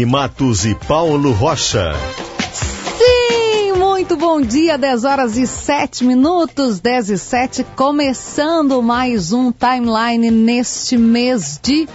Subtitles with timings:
[0.00, 1.92] Kelly Matos e Paulo Rocha.
[2.98, 9.52] Sim, muito bom dia, 10 horas e 7 minutos, 10 e 7, começando mais um
[9.52, 11.86] timeline neste mês de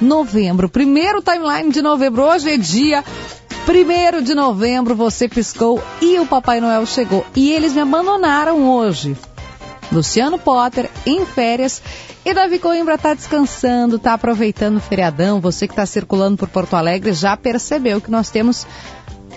[0.00, 0.68] novembro.
[0.68, 3.02] Primeiro timeline de novembro, hoje é dia
[3.66, 7.26] 1 de novembro, você piscou e o Papai Noel chegou.
[7.34, 9.16] E eles me abandonaram hoje.
[9.90, 11.82] Luciano Potter em férias
[12.24, 15.40] e Davi Coimbra está descansando, está aproveitando o feriadão.
[15.40, 18.66] Você que está circulando por Porto Alegre já percebeu que nós temos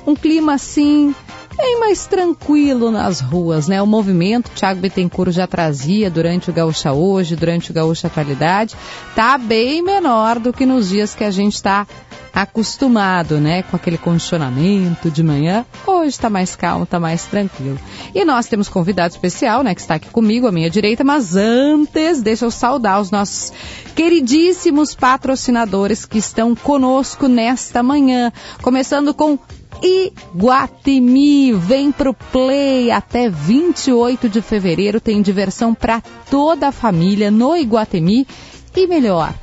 [0.06, 1.16] um clima assim
[1.56, 3.82] bem mais tranquilo nas ruas, né?
[3.82, 8.76] O movimento, Thiago Bittencourt já trazia durante o Gaúcha Hoje, durante o Gaúcha Atualidade,
[9.16, 11.86] tá bem menor do que nos dias que a gente está
[12.34, 15.66] acostumado, né, com aquele condicionamento de manhã.
[15.86, 17.80] Hoje está mais calmo, está mais tranquilo.
[18.16, 22.22] E nós temos convidado especial, né, que está aqui comigo à minha direita, mas antes,
[22.22, 23.52] deixa eu saudar os nossos
[23.96, 29.38] queridíssimos patrocinadores que estão conosco nesta manhã, começando com
[29.82, 37.56] Iguatemi, vem pro Play até 28 de fevereiro, tem diversão para toda a família no
[37.56, 38.28] Iguatemi
[38.76, 39.34] e melhor,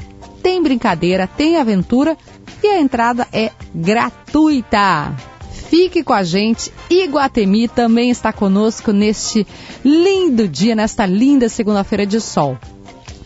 [0.43, 2.17] tem brincadeira, tem aventura
[2.63, 5.15] e a entrada é gratuita.
[5.69, 6.73] Fique com a gente.
[6.89, 9.47] Iguatemi também está conosco neste
[9.85, 12.57] lindo dia, nesta linda segunda-feira de sol.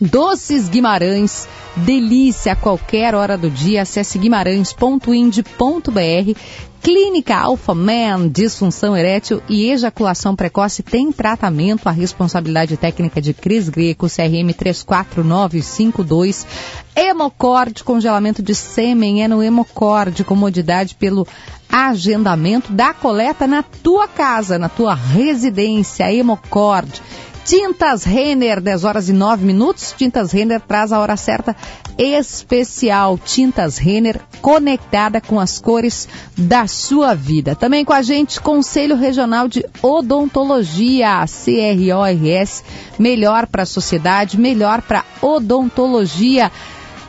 [0.01, 1.47] Doces Guimarães,
[1.77, 3.83] delícia a qualquer hora do dia.
[3.83, 6.39] Acesse guimarães.ind.br.
[6.83, 11.89] Clínica Alpha Man, disfunção erétil e ejaculação precoce tem tratamento.
[11.89, 16.45] A responsabilidade técnica de Cris Greco, CRM 34952.
[16.97, 21.25] Hemocord, congelamento de sêmen é no Hemocord, comodidade pelo
[21.71, 26.13] agendamento da coleta na tua casa, na tua residência.
[26.13, 27.01] Hemocord.
[27.45, 29.95] Tintas Renner, 10 horas e 9 minutos.
[29.97, 31.57] Tintas Renner traz a hora certa
[31.99, 33.19] especial.
[33.19, 37.57] Tintas Renner conectada com as cores da sua vida.
[37.57, 42.65] Também com a gente, Conselho Regional de Odontologia, CRORS,
[42.99, 46.51] melhor para a sociedade, melhor para odontologia.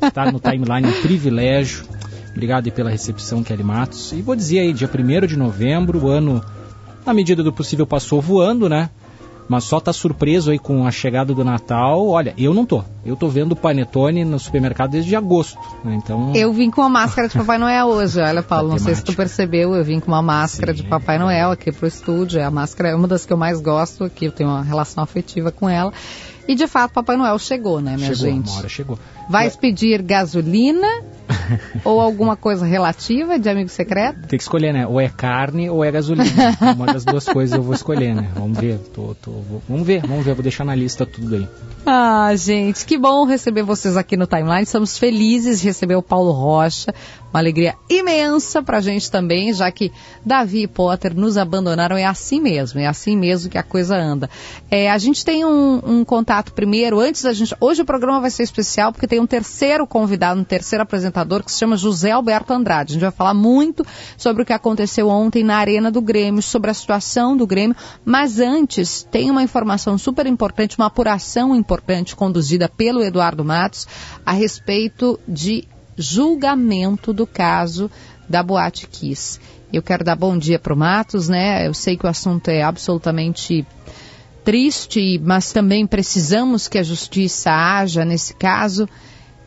[0.03, 1.85] Estar no timeline é um privilégio.
[2.32, 4.12] Obrigado pela recepção, Kelly Matos.
[4.12, 6.43] E vou dizer aí, dia 1 de novembro, o ano,
[7.06, 8.90] na medida do possível, passou voando, né?
[9.49, 12.08] Mas só tá surpreso aí com a chegada do Natal.
[12.08, 12.82] Olha, eu não tô.
[13.05, 15.58] Eu tô vendo o Panetone no supermercado desde agosto.
[15.84, 15.94] Né?
[16.02, 16.32] Então.
[16.34, 18.20] Eu vim com a máscara de Papai Noel hoje.
[18.20, 19.75] Olha, Paulo, não sei se tu percebeu.
[19.75, 20.82] Eu vim com uma máscara Sim.
[20.82, 22.40] de Papai Noel aqui pro estúdio.
[22.40, 24.26] É a máscara é uma das que eu mais gosto aqui.
[24.26, 25.93] Eu tenho uma relação afetiva com ela.
[26.49, 28.50] E de fato, Papai Noel chegou, né, minha chegou, gente?
[28.50, 28.99] Uma hora chegou.
[29.29, 30.89] Vai expedir gasolina
[31.85, 34.27] ou alguma coisa relativa de amigo secreto?
[34.27, 34.87] Tem que escolher, né?
[34.87, 36.57] Ou é carne ou é gasolina.
[36.77, 38.31] uma das duas coisas eu vou escolher, né?
[38.35, 38.79] Vamos ver.
[38.95, 40.35] Tô, tô, vou, vamos ver, vamos ver.
[40.35, 41.49] Vou deixar na lista tudo aí.
[41.85, 44.63] Ah, gente, que bom receber vocês aqui no Timeline.
[44.63, 46.95] Estamos felizes de receber o Paulo Rocha.
[47.33, 49.91] Uma alegria imensa pra gente também, já que
[50.25, 51.97] Davi e Potter nos abandonaram.
[51.97, 54.29] É assim mesmo, é assim mesmo que a coisa anda.
[54.71, 57.55] É, a gente tem um, um contato primeiro, antes da gente.
[57.59, 61.53] Hoje o programa vai ser especial porque tem um terceiro convidado, um terceiro apresentador que
[61.53, 62.93] se chama José Alberto Andrade.
[62.93, 63.85] A gente vai falar muito
[64.17, 67.76] sobre o que aconteceu ontem na Arena do Grêmio, sobre a situação do Grêmio.
[68.06, 73.87] Mas antes, tem uma informação super importante, uma apuração importante conduzida pelo Eduardo Matos
[74.25, 77.91] a respeito de julgamento do caso
[78.26, 79.38] da Boate Kiss.
[79.70, 81.67] Eu quero dar bom dia para o Matos, né?
[81.67, 83.67] Eu sei que o assunto é absolutamente
[84.44, 88.89] triste, mas também precisamos que a justiça haja nesse caso.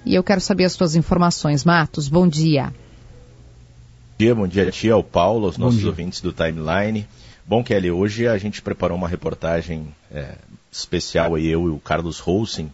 [0.05, 1.65] E eu quero saber as suas informações.
[1.65, 2.65] Matos, bom dia.
[2.65, 7.05] Bom dia, bom dia a ti, ao Paulo, aos nossos ouvintes do Timeline.
[7.45, 10.35] Bom, Kelly, hoje a gente preparou uma reportagem é,
[10.71, 12.71] especial, aí, eu e o Carlos Rosen,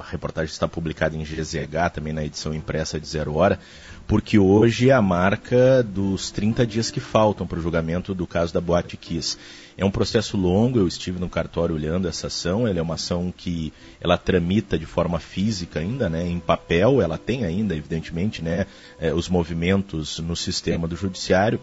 [0.00, 3.58] a reportagem está publicada em GZH, também na edição impressa de Zero Hora,
[4.06, 8.52] porque hoje é a marca dos 30 dias que faltam para o julgamento do caso
[8.52, 9.38] da Boate Kiss.
[9.76, 13.32] É um processo longo, eu estive no cartório olhando essa ação, ela é uma ação
[13.36, 18.66] que ela tramita de forma física ainda, né, em papel, ela tem ainda, evidentemente, né,
[19.00, 21.58] eh, os movimentos no sistema do judiciário,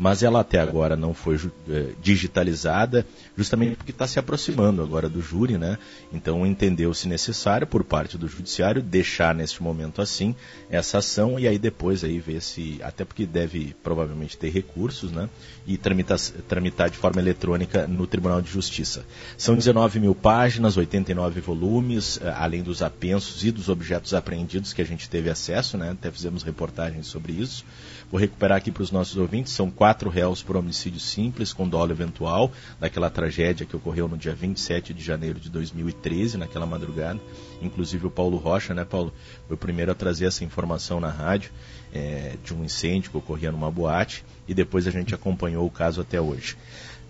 [0.00, 1.38] mas ela até agora não foi
[1.68, 3.06] é, digitalizada,
[3.36, 5.76] justamente porque está se aproximando agora do júri, né?
[6.10, 10.34] Então entendeu-se necessário por parte do judiciário deixar neste momento assim
[10.70, 15.28] essa ação e aí depois aí ver se, até porque deve provavelmente ter recursos, né?
[15.66, 16.18] E tramitar,
[16.48, 19.04] tramitar de forma eletrônica no Tribunal de Justiça.
[19.36, 24.80] São 19 mil páginas, 89 volumes, é, além dos apensos e dos objetos apreendidos que
[24.80, 25.90] a gente teve acesso, né?
[25.90, 27.66] Até fizemos reportagens sobre isso.
[28.10, 31.92] Vou recuperar aqui para os nossos ouvintes, são quatro réus por homicídio simples com dolo
[31.92, 37.20] eventual, daquela tragédia que ocorreu no dia 27 de janeiro de 2013, naquela madrugada.
[37.62, 39.12] Inclusive o Paulo Rocha, né, Paulo,
[39.46, 41.52] foi o primeiro a trazer essa informação na rádio
[41.94, 46.00] é, de um incêndio que ocorria numa boate e depois a gente acompanhou o caso
[46.00, 46.56] até hoje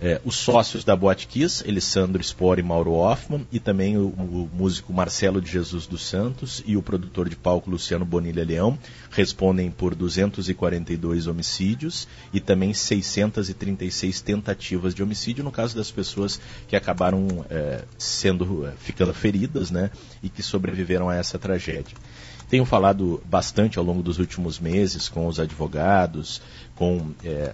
[0.00, 4.50] é, os sócios da Boate Kiss, Elisandro Spor e Mauro Hoffman, e também o, o,
[4.52, 8.79] músico Marcelo de Jesus dos Santos e o produtor de palco Luciano Bonilha Leão,
[9.11, 16.75] respondem por 242 homicídios e também 636 tentativas de homicídio, no caso das pessoas que
[16.75, 19.91] acabaram é, sendo, é, ficando feridas, né,
[20.23, 21.96] e que sobreviveram a essa tragédia.
[22.49, 26.41] Tenho falado bastante ao longo dos últimos meses com os advogados,
[26.75, 27.53] com é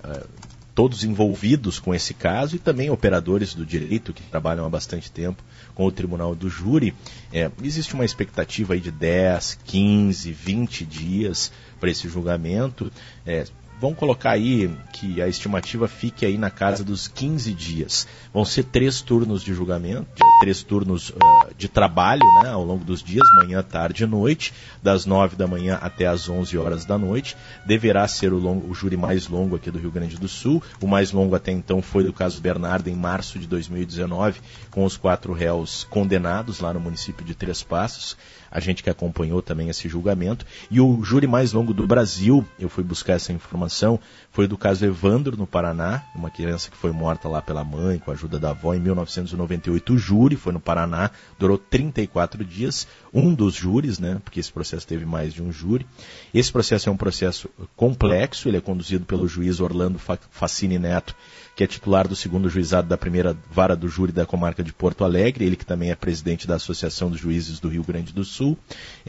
[0.76, 5.43] todos envolvidos com esse caso e também operadores do direito que trabalham há bastante tempo
[5.75, 6.94] com o Tribunal do Júri.
[7.32, 11.50] É, existe uma expectativa aí de 10, 15, 20 dias
[11.81, 12.93] para esse julgamento.
[13.25, 13.44] É,
[13.81, 18.06] vamos colocar aí que a estimativa fique aí na casa dos 15 dias.
[18.33, 20.06] Vão ser três turnos de julgamento,
[20.40, 24.52] três turnos uh, de trabalho né, ao longo dos dias, manhã, tarde e noite,
[24.83, 27.37] das 9 da manhã até as 11 horas da noite.
[27.66, 30.62] Deverá ser o, longo, o júri mais longo aqui do Rio Grande do Sul.
[30.80, 34.40] O mais longo até então foi do caso Bernardo, em março de 2019,
[34.71, 38.16] com os quatro réus condenados lá no município de Três Passos
[38.50, 40.46] a gente que acompanhou também esse julgamento.
[40.70, 43.98] E o júri mais longo do Brasil, eu fui buscar essa informação,
[44.30, 48.10] foi do caso Evandro, no Paraná, uma criança que foi morta lá pela mãe, com
[48.10, 49.92] a ajuda da avó, em 1998.
[49.92, 52.86] O júri foi no Paraná, durou 34 dias.
[53.12, 55.86] Um dos júris, né, porque esse processo teve mais de um júri.
[56.34, 59.98] Esse processo é um processo complexo, ele é conduzido pelo juiz Orlando
[60.30, 61.14] Facini Neto,
[61.56, 65.04] que é titular do segundo juizado da primeira vara do júri da comarca de Porto
[65.04, 68.58] Alegre, ele que também é presidente da Associação dos Juízes do Rio Grande do Sul.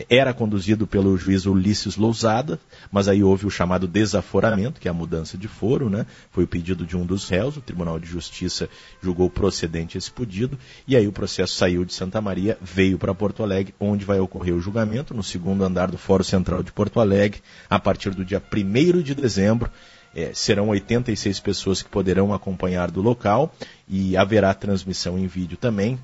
[0.10, 2.58] Era conduzido pelo juiz Ulisses Lousada,
[2.90, 6.06] mas aí houve o chamado desaforamento, que é a mudança de foro, né?
[6.32, 8.70] Foi o pedido de um dos réus, o Tribunal de Justiça
[9.04, 13.44] julgou procedente esse pedido, e aí o processo saiu de Santa Maria, veio para Porto
[13.44, 17.42] Alegre, onde vai ocorrer o julgamento, no segundo andar do Fórum Central de Porto Alegre,
[17.70, 19.70] a partir do dia 1 de dezembro,
[20.18, 23.54] é, serão 86 pessoas que poderão acompanhar do local
[23.88, 26.00] e haverá transmissão em vídeo também.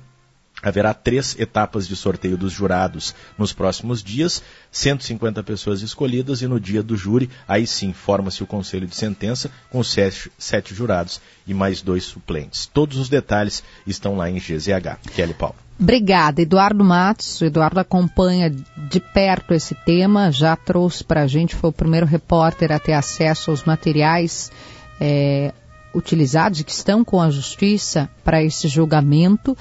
[0.62, 4.40] Haverá três etapas de sorteio dos jurados nos próximos dias,
[4.70, 9.50] 150 pessoas escolhidas e no dia do júri, aí sim, forma-se o conselho de sentença
[9.68, 12.66] com sete, sete, jurados e mais dois suplentes.
[12.66, 15.10] Todos os detalhes estão lá em GZH.
[15.12, 15.63] Kelly Paulo.
[15.78, 17.40] Obrigada, Eduardo Matos.
[17.40, 22.06] O Eduardo acompanha de perto esse tema, já trouxe para a gente, foi o primeiro
[22.06, 24.52] repórter a ter acesso aos materiais
[25.00, 25.52] é,
[25.94, 29.56] utilizados e que estão com a justiça para esse julgamento.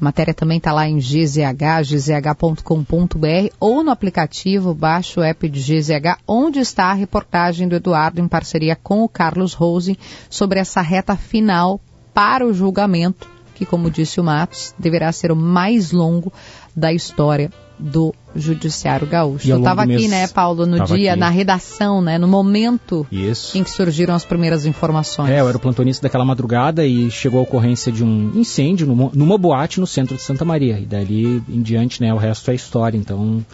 [0.00, 5.60] A matéria também está lá em GZH, gzh.com.br ou no aplicativo, baixa o app de
[5.60, 9.96] GZH, onde está a reportagem do Eduardo em parceria com o Carlos Rose
[10.28, 11.80] sobre essa reta final
[12.12, 13.28] para o julgamento,
[13.62, 16.32] que, como disse o Matos, deverá ser o mais longo
[16.74, 19.48] da história do Judiciário Gaúcho.
[19.48, 21.20] Eu estava aqui, né, Paulo, no dia, aqui.
[21.20, 23.56] na redação, né, no momento Isso.
[23.56, 25.30] em que surgiram as primeiras informações.
[25.30, 29.10] É, eu era o plantonista daquela madrugada e chegou a ocorrência de um incêndio numa,
[29.12, 30.78] numa boate no centro de Santa Maria.
[30.78, 32.96] E dali em diante, né, o resto é história.
[32.96, 33.44] Então,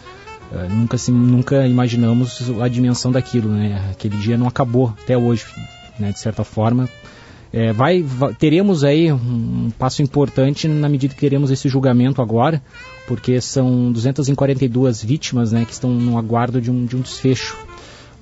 [0.53, 3.89] uh, nunca, se, nunca imaginamos a dimensão daquilo, né?
[3.91, 5.47] Aquele dia não acabou até hoje,
[5.99, 6.89] né, de certa forma.
[7.53, 12.63] É, vai, vai, teremos aí um, passo importante na medida que teremos esse julgamento agora,
[13.07, 17.57] porque são 242 vítimas né, que estão no aguardo de um, de um desfecho.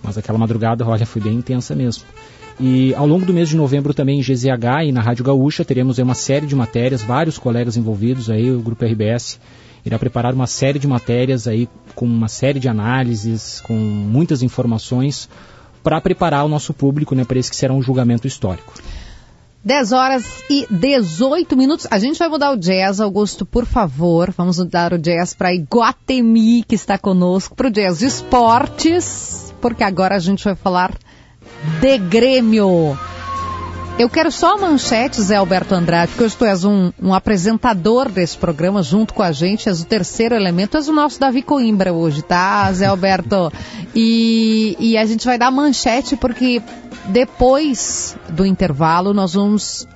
[0.03, 2.05] Mas aquela madrugada, olha, foi bem intensa mesmo.
[2.59, 5.99] E ao longo do mês de novembro também em GZH e na Rádio Gaúcha teremos
[5.99, 9.39] uma série de matérias, vários colegas envolvidos aí, o Grupo RBS
[9.85, 15.29] irá preparar uma série de matérias aí com uma série de análises, com muitas informações
[15.83, 18.75] para preparar o nosso público né, para esse que será um julgamento histórico.
[19.67, 21.89] 10 horas e 18 minutos.
[21.91, 24.31] A gente vai mudar o jazz, Augusto, por favor.
[24.31, 29.83] Vamos mudar o jazz para Iguatemi, que está conosco, para o jazz de esportes, porque
[29.83, 30.97] agora a gente vai falar
[31.81, 32.97] de Grêmio.
[33.99, 38.11] Eu quero só a manchete, Zé Alberto Andrade, porque hoje tu és um, um, apresentador
[38.11, 41.95] desse programa junto com a gente, és o terceiro elemento, és o nosso Davi Coimbra
[41.95, 43.51] hoje, tá, Zé Alberto?
[43.95, 46.61] E, e a gente vai dar manchete porque
[47.07, 49.89] depois do intervalo, nós vamos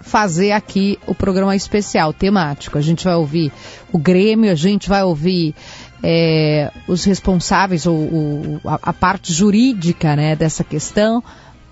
[0.00, 2.78] fazer aqui o programa especial, temático.
[2.78, 3.52] A gente vai ouvir
[3.92, 5.56] o Grêmio, a gente vai ouvir
[6.04, 11.22] é, os responsáveis, ou, ou a, a, parte jurídica né, dessa questão.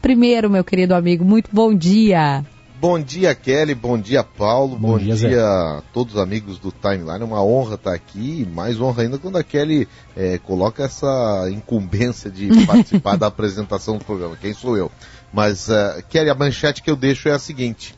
[0.01, 2.45] Primeiro, meu querido amigo, muito bom dia.
[2.81, 3.75] Bom dia, Kelly.
[3.75, 4.77] Bom dia, Paulo.
[4.77, 7.23] Bom, bom dia, dia a todos os amigos do Timeline.
[7.23, 8.47] É uma honra estar aqui.
[8.55, 14.05] Mais honra ainda quando a Kelly é, coloca essa incumbência de participar da apresentação do
[14.05, 14.37] programa.
[14.41, 14.93] Quem sou eu?
[15.33, 17.97] Mas, uh, Kelly, a manchete que eu deixo é a seguinte: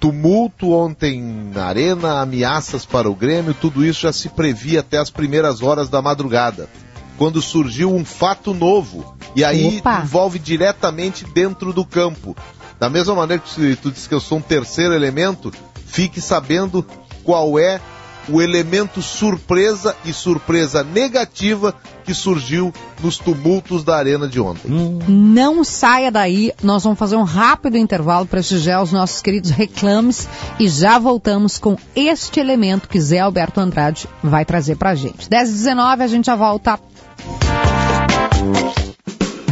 [0.00, 1.22] tumulto ontem
[1.54, 5.88] na Arena, ameaças para o Grêmio, tudo isso já se previa até as primeiras horas
[5.88, 6.68] da madrugada.
[7.16, 10.00] Quando surgiu um fato novo, e aí Opa.
[10.02, 12.36] envolve diretamente dentro do campo.
[12.78, 15.52] Da mesma maneira que tu disse que eu sou um terceiro elemento,
[15.86, 16.84] fique sabendo
[17.22, 17.80] qual é
[18.28, 24.70] o elemento surpresa e surpresa negativa que surgiu nos tumultos da arena de ontem.
[25.08, 30.28] Não saia daí, nós vamos fazer um rápido intervalo para prestigiar os nossos queridos reclames
[30.58, 35.28] e já voltamos com este elemento que Zé Alberto Andrade vai trazer para a gente.
[35.28, 36.78] 10 e 19 a gente já volta.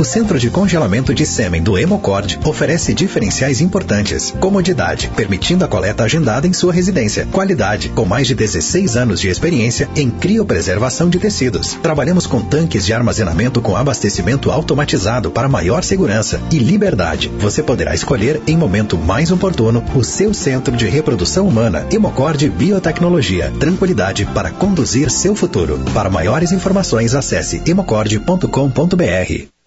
[0.02, 4.34] O Centro de Congelamento de Sêmen do Hemocord oferece diferenciais importantes.
[4.40, 7.24] Comodidade, permitindo a coleta agendada em sua residência.
[7.26, 11.74] Qualidade, com mais de 16 anos de experiência em criopreservação de tecidos.
[11.80, 16.40] Trabalhamos com tanques de armazenamento com abastecimento automatizado para maior segurança.
[16.50, 17.30] E liberdade.
[17.38, 21.86] Você poderá escolher, em momento mais oportuno, o seu centro de reprodução humana.
[21.92, 23.52] Hemocord Biotecnologia.
[23.60, 25.78] Tranquilidade para conduzir seu futuro.
[25.94, 29.61] Para maiores informações, acesse hemocord.com.br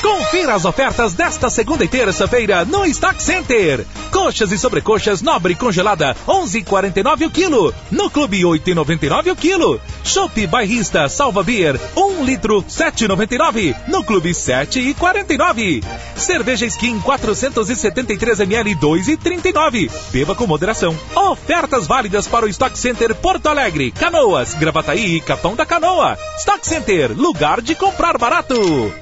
[0.02, 3.86] Confira as ofertas desta segunda e terça-feira no Stock Center.
[4.10, 7.74] Coxas e sobrecoxas nobre congelada 11,49 o quilo.
[7.88, 9.80] No Clube 8,99 o quilo.
[10.02, 13.76] Chopp bairrista Salva Beer 1 litro 7,99.
[13.86, 15.84] No Clube 7,49.
[16.16, 19.88] Cerveja Skin 473 ml 2,39.
[20.10, 20.98] Beba com moderação.
[21.14, 26.18] Ofertas válidas para o Stock Center Porto Alegre, Canoas, Gravataí e Capão da Canoa.
[26.38, 28.92] Stock Center, lugar de comprar barato.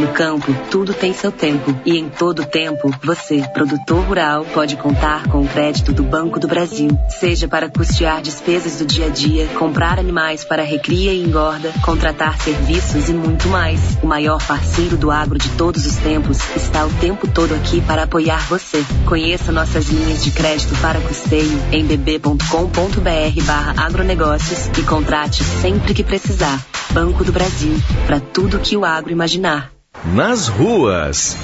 [0.00, 1.78] No campo, tudo tem seu tempo.
[1.84, 6.48] E em todo tempo, você, produtor rural, pode contar com o crédito do Banco do
[6.48, 6.88] Brasil.
[7.20, 12.40] Seja para custear despesas do dia a dia, comprar animais para recria e engorda, contratar
[12.40, 13.98] serviços e muito mais.
[14.02, 18.04] O maior parceiro do agro de todos os tempos está o tempo todo aqui para
[18.04, 18.82] apoiar você.
[19.04, 26.02] Conheça nossas linhas de crédito para custeio em bb.com.br barra agronegócios e contrate sempre que
[26.02, 26.58] precisar.
[26.90, 27.74] Banco do Brasil,
[28.06, 29.70] para tudo que o agro imaginar.
[30.14, 31.36] Nas ruas.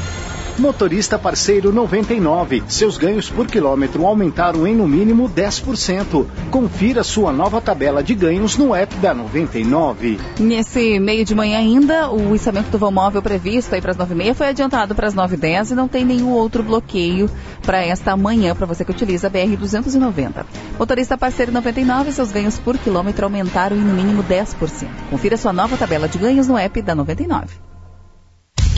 [0.58, 2.64] Motorista parceiro 99.
[2.66, 6.26] Seus ganhos por quilômetro aumentaram em no mínimo 10%.
[6.50, 10.18] Confira sua nova tabela de ganhos no app da 99.
[10.40, 14.34] Nesse meio de manhã ainda, o içamento do vão móvel previsto aí para as 9h30
[14.34, 17.30] foi adiantado para as 9h10 e não tem nenhum outro bloqueio
[17.62, 20.44] para esta manhã para você que utiliza a BR 290.
[20.76, 24.88] Motorista parceiro 99, seus ganhos por quilômetro aumentaram em no mínimo 10%.
[25.08, 27.75] Confira sua nova tabela de ganhos no app da 99.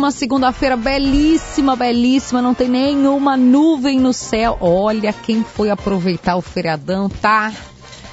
[0.00, 4.56] Uma segunda-feira belíssima, belíssima, não tem nenhuma nuvem no céu.
[4.58, 7.52] Olha quem foi aproveitar o feriadão, tá?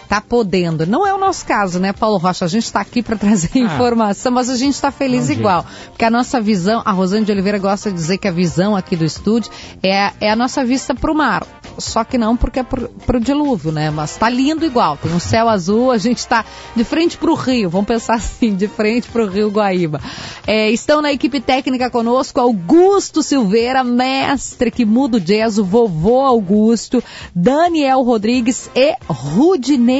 [0.07, 0.85] Tá podendo.
[0.85, 2.45] Não é o nosso caso, né, Paulo Rocha?
[2.45, 5.63] A gente está aqui para trazer ah, informação, mas a gente está feliz igual.
[5.63, 5.89] Jeito.
[5.89, 8.95] Porque a nossa visão, a Rosane de Oliveira gosta de dizer que a visão aqui
[8.95, 9.51] do estúdio
[9.83, 11.45] é, é a nossa vista para o mar
[11.77, 13.89] só que não porque é pro, pro dilúvio, né?
[13.89, 14.97] Mas tá lindo igual.
[14.97, 16.43] Tem um céu azul, a gente está
[16.75, 17.69] de frente para o rio.
[17.69, 20.01] Vamos pensar assim, de frente para o rio Guaíba.
[20.45, 26.21] É, estão na equipe técnica conosco Augusto Silveira, mestre que muda o jazz, o vovô
[26.21, 27.03] Augusto,
[27.35, 29.96] Daniel Rodrigues e Rudinei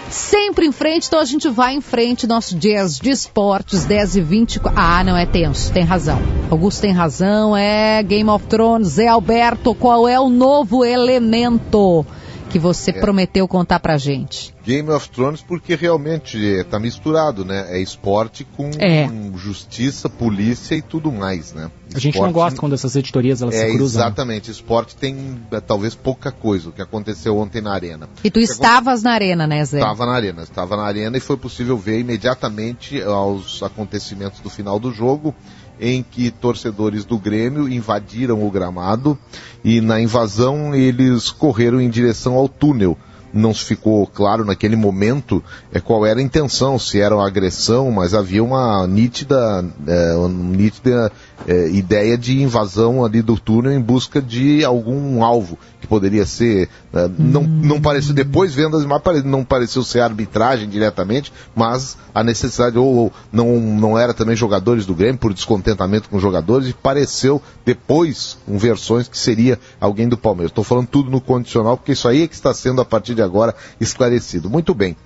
[0.09, 4.21] sempre em frente, então a gente vai em frente, nosso dias de esportes, 10 e
[4.21, 4.61] 20.
[4.77, 6.21] Ah, não, é tenso, tem razão.
[6.51, 12.07] Augusto tem razão, é Game of Thrones, Zé Alberto, qual é o novo elemento?
[12.55, 13.01] Que você é.
[13.01, 14.55] prometeu contar pra gente?
[14.65, 17.67] Game of Thrones porque realmente está misturado, né?
[17.69, 19.11] É esporte com é.
[19.35, 21.69] justiça, polícia e tudo mais, né?
[21.93, 24.01] A gente não gosta quando essas editorias elas é, se cruzam.
[24.01, 28.09] Exatamente, esporte tem é, talvez pouca coisa, o que aconteceu ontem na arena.
[28.23, 29.79] E tu estavas na arena, né, Zé?
[29.79, 34.79] Estava na arena, estava na arena e foi possível ver imediatamente aos acontecimentos do final
[34.79, 35.35] do jogo
[35.81, 39.19] em que torcedores do Grêmio invadiram o gramado
[39.65, 42.97] e na invasão eles correram em direção ao túnel.
[43.33, 47.91] Não se ficou claro naquele momento é, qual era a intenção, se era uma agressão,
[47.91, 51.11] mas havia uma nítida, é, uma nítida
[51.47, 56.69] é, ideia de invasão ali do túnel em busca de algum alvo que poderia ser.
[56.93, 62.25] Uh, não, não pareceu, depois vendo as imagens, não pareceu ser arbitragem diretamente, mas a
[62.25, 66.69] necessidade, ou, ou, não, não era também jogadores do Grêmio, por descontentamento com os jogadores,
[66.69, 70.51] e pareceu depois, com versões, que seria alguém do Palmeiras.
[70.51, 73.23] Estou falando tudo no condicional, porque isso aí é que está sendo, a partir de
[73.23, 74.49] agora, esclarecido.
[74.49, 74.97] Muito bem.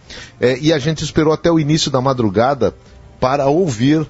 [0.40, 2.72] É, e a gente esperou até o início da madrugada
[3.18, 4.06] para ouvir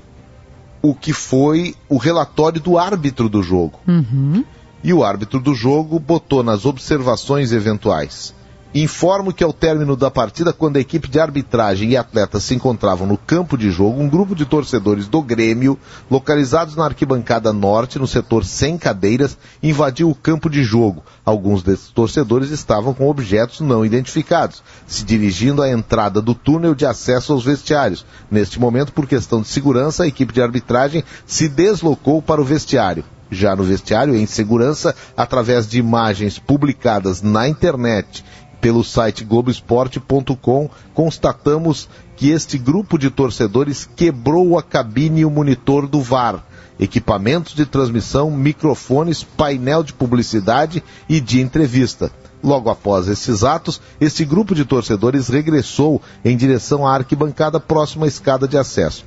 [0.82, 3.80] o que foi o relatório do árbitro do jogo.
[3.86, 4.44] Uhum.
[4.82, 8.34] E o árbitro do jogo botou nas observações eventuais.
[8.74, 13.06] Informo que ao término da partida, quando a equipe de arbitragem e atletas se encontravam
[13.06, 15.78] no campo de jogo, um grupo de torcedores do Grêmio,
[16.10, 21.02] localizados na arquibancada norte, no setor sem cadeiras, invadiu o campo de jogo.
[21.24, 26.84] Alguns desses torcedores estavam com objetos não identificados, se dirigindo à entrada do túnel de
[26.84, 28.04] acesso aos vestiários.
[28.30, 33.02] Neste momento, por questão de segurança, a equipe de arbitragem se deslocou para o vestiário
[33.30, 38.24] já no vestiário, em segurança, através de imagens publicadas na internet
[38.60, 45.86] pelo site Globoesporte.com, constatamos que este grupo de torcedores quebrou a cabine e o monitor
[45.86, 46.44] do VAR,
[46.78, 52.10] equipamentos de transmissão, microfones, painel de publicidade e de entrevista.
[52.42, 58.08] Logo após esses atos, esse grupo de torcedores regressou em direção à arquibancada próxima à
[58.08, 59.04] escada de acesso.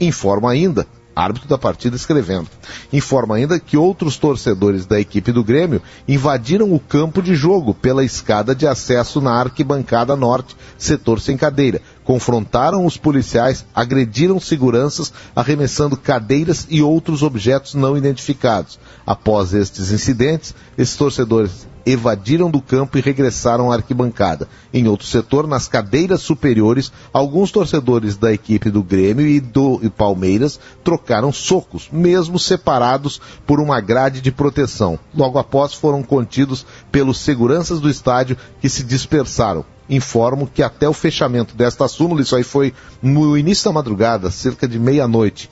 [0.00, 2.48] Informa ainda árbitro da partida escrevendo.
[2.92, 8.04] Informa ainda que outros torcedores da equipe do Grêmio invadiram o campo de jogo pela
[8.04, 11.80] escada de acesso na arquibancada norte, setor sem cadeira.
[12.04, 18.78] Confrontaram os policiais, agrediram seguranças, arremessando cadeiras e outros objetos não identificados.
[19.06, 24.48] Após estes incidentes, esses torcedores evadiram do campo e regressaram à arquibancada.
[24.72, 29.90] Em outro setor, nas cadeiras superiores, alguns torcedores da equipe do Grêmio e do e
[29.90, 34.98] Palmeiras trocaram socos, mesmo separados por uma grade de proteção.
[35.14, 39.64] Logo após foram contidos pelos seguranças do estádio que se dispersaram.
[39.88, 44.66] Informo que até o fechamento desta súmula, isso aí foi no início da madrugada, cerca
[44.66, 45.50] de meia-noite,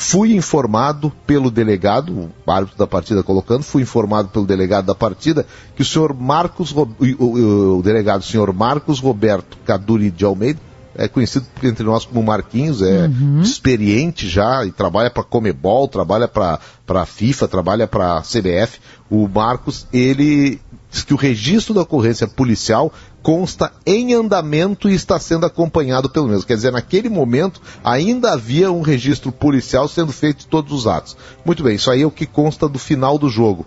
[0.00, 5.44] Fui informado pelo delegado, o árbitro da partida colocando, fui informado pelo delegado da partida
[5.76, 10.58] que o senhor Marcos, o, o, o delegado, o senhor Marcos Roberto Caduri de Almeida,
[10.94, 13.42] é conhecido entre nós como Marquinhos, é uhum.
[13.42, 18.80] experiente já e trabalha para Comebol, trabalha para a FIFA, trabalha para a CBF.
[19.10, 25.18] O Marcos, ele diz que o registro da ocorrência policial consta em andamento e está
[25.18, 26.46] sendo acompanhado pelo mesmo.
[26.46, 31.16] Quer dizer, naquele momento ainda havia um registro policial sendo feito de todos os atos.
[31.44, 33.66] Muito bem, isso aí é o que consta do final do jogo.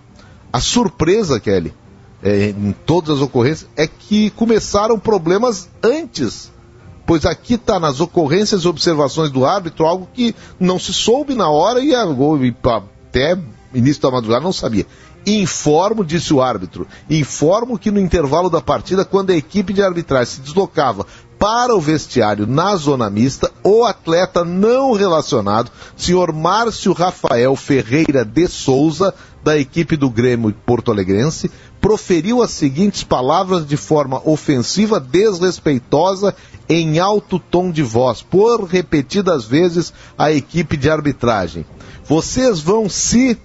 [0.51, 1.73] A surpresa, Kelly,
[2.21, 6.51] é, em todas as ocorrências, é que começaram problemas antes.
[7.05, 11.49] Pois aqui está nas ocorrências e observações do árbitro algo que não se soube na
[11.49, 13.37] hora e até
[13.73, 14.85] início da madrugada não sabia.
[15.25, 20.35] Informo, disse o árbitro, informo que no intervalo da partida, quando a equipe de arbitragem
[20.35, 21.05] se deslocava
[21.39, 28.47] para o vestiário na zona mista, o atleta não relacionado, senhor Márcio Rafael Ferreira de
[28.47, 36.33] Souza, da equipe do Grêmio Porto Alegrense, proferiu as seguintes palavras de forma ofensiva, desrespeitosa,
[36.69, 41.65] em alto tom de voz, por repetidas vezes à equipe de arbitragem.
[42.05, 43.37] Vocês vão se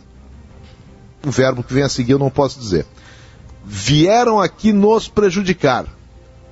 [1.27, 2.87] o verbo que vem a seguir eu não posso dizer.
[3.65, 5.87] Vieram aqui nos prejudicar.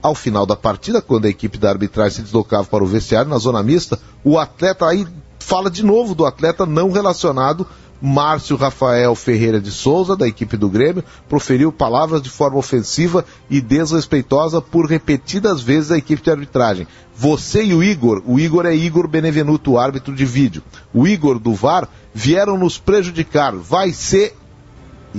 [0.02, 3.38] Ao final da partida, quando a equipe da arbitragem se deslocava para o vestiário na
[3.38, 5.06] zona mista, o atleta aí
[5.40, 7.66] fala de novo do atleta não relacionado
[8.00, 13.60] Márcio Rafael Ferreira de Souza, da equipe do Grêmio, proferiu palavras de forma ofensiva e
[13.60, 16.86] desrespeitosa por repetidas vezes à equipe de arbitragem.
[17.14, 20.62] Você e o Igor, o Igor é Igor Benevenuto, árbitro de vídeo.
[20.92, 23.54] O Igor do VAR vieram nos prejudicar.
[23.54, 24.36] Vai ser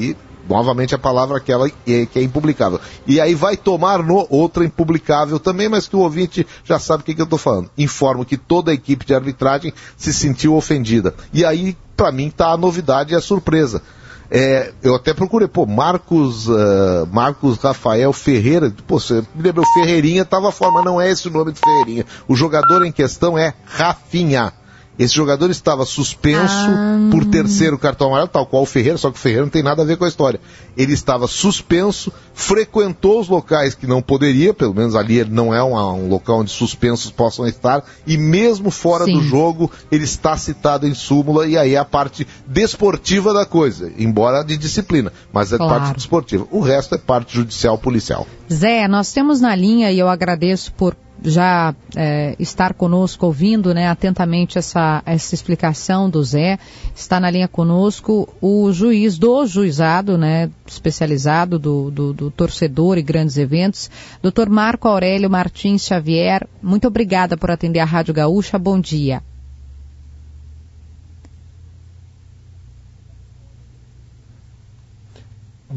[0.03, 0.17] e
[0.49, 2.79] novamente a palavra aquela que é impublicável.
[3.05, 7.05] E aí vai tomar no outra impublicável também, mas que o ouvinte já sabe o
[7.05, 7.69] que, que eu estou falando.
[7.77, 11.13] Informo que toda a equipe de arbitragem se sentiu ofendida.
[11.33, 13.81] E aí, para mim, está a novidade e a surpresa.
[14.29, 20.23] É, eu até procurei, pô, Marcos, uh, Marcos Rafael Ferreira, pô, você me lembrou, Ferreirinha
[20.23, 22.05] estava fora, mas não é esse o nome de Ferreirinha.
[22.27, 24.51] O jogador em questão é Rafinha.
[24.97, 27.10] Esse jogador estava suspenso ah.
[27.12, 29.83] por terceiro cartão amarelo, tal qual o Ferreira, só que o Ferreira não tem nada
[29.83, 30.39] a ver com a história.
[30.75, 35.63] Ele estava suspenso, frequentou os locais que não poderia, pelo menos ali ele não é
[35.63, 39.13] um, um local onde suspensos possam estar, e mesmo fora Sim.
[39.13, 43.91] do jogo, ele está citado em súmula, e aí é a parte desportiva da coisa,
[43.97, 45.73] embora de disciplina, mas é claro.
[45.73, 46.47] parte desportiva.
[46.49, 48.25] O resto é parte judicial policial.
[48.51, 53.88] Zé, nós temos na linha, e eu agradeço por já é, estar conosco ouvindo né,
[53.88, 56.60] atentamente essa, essa explicação do Zé.
[56.95, 63.01] Está na linha conosco o juiz do juizado, né, especializado do, do, do torcedor e
[63.01, 63.89] grandes eventos,
[64.21, 64.49] Dr.
[64.49, 66.47] Marco Aurélio Martins Xavier.
[66.62, 68.58] Muito obrigada por atender a Rádio Gaúcha.
[68.58, 69.21] Bom dia.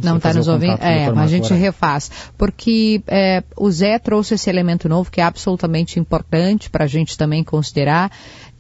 [0.05, 0.79] Não está nos ouvindo?
[0.81, 2.11] É, mas a gente refaz.
[2.37, 7.17] Porque é, o Zé trouxe esse elemento novo que é absolutamente importante para a gente
[7.17, 8.11] também considerar.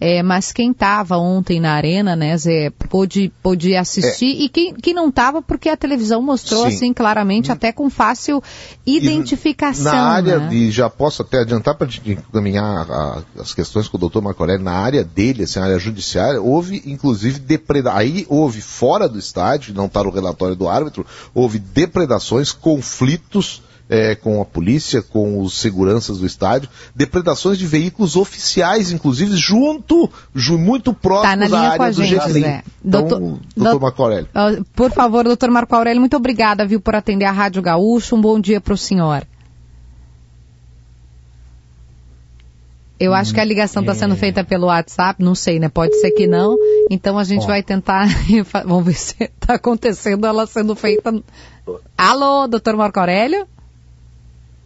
[0.01, 4.31] É, mas quem estava ontem na arena, né, Zé, pôde, pôde assistir.
[4.31, 4.45] É.
[4.45, 6.75] E quem, quem não estava, porque a televisão mostrou Sim.
[6.75, 8.43] assim claramente, até com fácil
[8.87, 9.93] identificação.
[9.93, 10.55] E na área, né?
[10.55, 14.73] e já posso até adiantar para encaminhar a, as questões com o doutor Aurélio, na
[14.73, 17.99] área dele, assim, na área judiciária, houve inclusive depredação.
[17.99, 24.15] Aí houve fora do estádio, não está no relatório do árbitro, houve depredações, conflitos é,
[24.15, 30.57] com a polícia, com os seguranças do estádio, depredações de veículos oficiais, inclusive, junto, ju,
[30.57, 32.39] muito próximo tá da área do Getrim.
[32.39, 34.29] Então, doutor, doutor Marco Aurélio.
[34.77, 38.15] Por favor, doutor Marco Aurélio, muito obrigada, viu, por atender a Rádio Gaúcho.
[38.15, 39.27] Um bom dia para o senhor.
[43.01, 44.17] Eu acho que a ligação está sendo é.
[44.17, 45.71] feita pelo WhatsApp, não sei, né?
[45.71, 46.55] Pode ser que não.
[46.91, 48.07] Então a gente vai tentar.
[48.67, 51.11] Vamos ver se está acontecendo ela sendo feita.
[51.97, 53.49] Alô, doutor Marco Aurélio?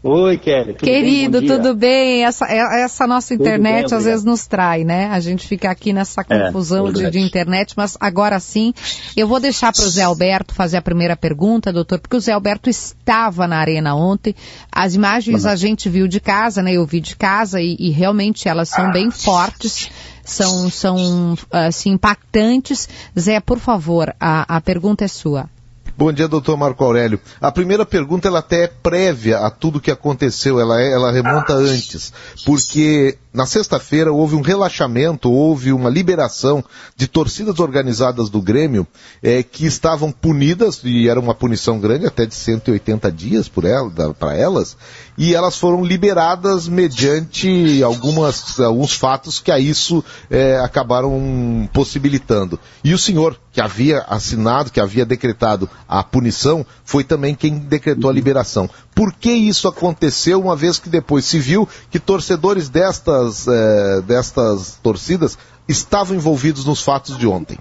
[0.07, 0.75] Oi, Kelly.
[0.75, 1.49] Tudo Querido, bem?
[1.49, 2.25] tudo bem?
[2.27, 5.07] Essa, é, essa nossa internet bem, às vezes nos trai, né?
[5.07, 8.75] A gente fica aqui nessa é, confusão é, de, de, internet, mas agora sim,
[9.17, 12.33] eu vou deixar para o Zé Alberto fazer a primeira pergunta, doutor, porque o Zé
[12.33, 14.35] Alberto estava na arena ontem.
[14.71, 16.75] As imagens a gente viu de casa, né?
[16.75, 19.91] Eu vi de casa e, e realmente elas são bem fortes
[20.23, 22.89] são, são assim, impactantes.
[23.19, 25.49] Zé, por favor, a, a pergunta é sua.
[25.97, 27.21] Bom dia, doutor Marco Aurélio.
[27.41, 31.53] A primeira pergunta ela até é prévia a tudo que aconteceu, ela, é, ela remonta
[31.53, 32.13] antes,
[32.45, 36.65] porque na sexta-feira houve um relaxamento, houve uma liberação
[36.97, 38.87] de torcidas organizadas do Grêmio
[39.21, 43.93] é, que estavam punidas, e era uma punição grande, até de 180 dias para ela,
[44.37, 44.77] elas,
[45.19, 52.59] e elas foram liberadas mediante algumas, alguns fatos que a isso é, acabaram possibilitando.
[52.85, 58.09] E o senhor, que havia assinado, que havia decretado a punição, foi também quem decretou
[58.09, 58.71] a liberação.
[58.95, 64.79] Por que isso aconteceu, uma vez que depois se viu que torcedores destas, é, destas
[64.83, 65.37] torcidas
[65.69, 67.59] estavam envolvidos nos fatos de ontem?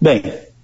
[0.00, 0.22] Bem,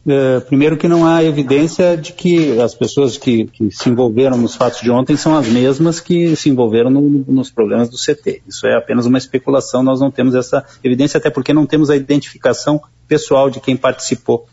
[0.09, 4.55] é, primeiro que não há evidência de que as pessoas que, que, se envolveram nos
[4.55, 8.43] fatos de ontem são as mesmas que se envolveram no, nos problemas do CT.
[8.47, 11.97] Isso é apenas uma especulação, nós não temos essa evidência, até porque não temos a
[11.97, 14.47] identificação pessoal de quem participou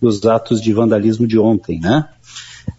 [0.00, 2.06] dos atos de vandalismo de ontem, né?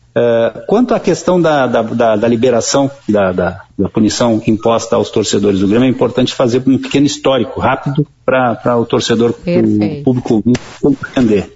[0.10, 5.60] Uh, quanto à questão da, da, da, da liberação da, da, punição imposta aos torcedores
[5.60, 10.44] do Grêmio, é importante fazer um pequeno histórico rápido para o torcedor, o público
[10.82, 11.54] compreender.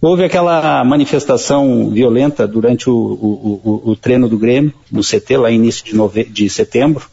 [0.00, 5.50] Houve aquela manifestação violenta durante o, o, o, o, treino do Grêmio, no CT, lá
[5.50, 6.24] início de, nove...
[6.24, 7.06] de setembro,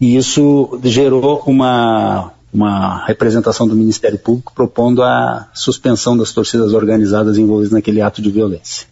[0.00, 7.38] e isso gerou uma, uma representação do Ministério Público propondo a suspensão das torcidas organizadas
[7.38, 8.86] envolvidas naquele ato de violência.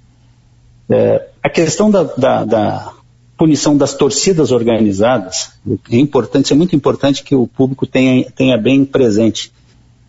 [0.88, 2.92] É, a questão da, da, da,
[3.37, 5.53] punição das torcidas organizadas
[5.90, 9.51] é importante, é muito importante que o público tenha, tenha bem presente.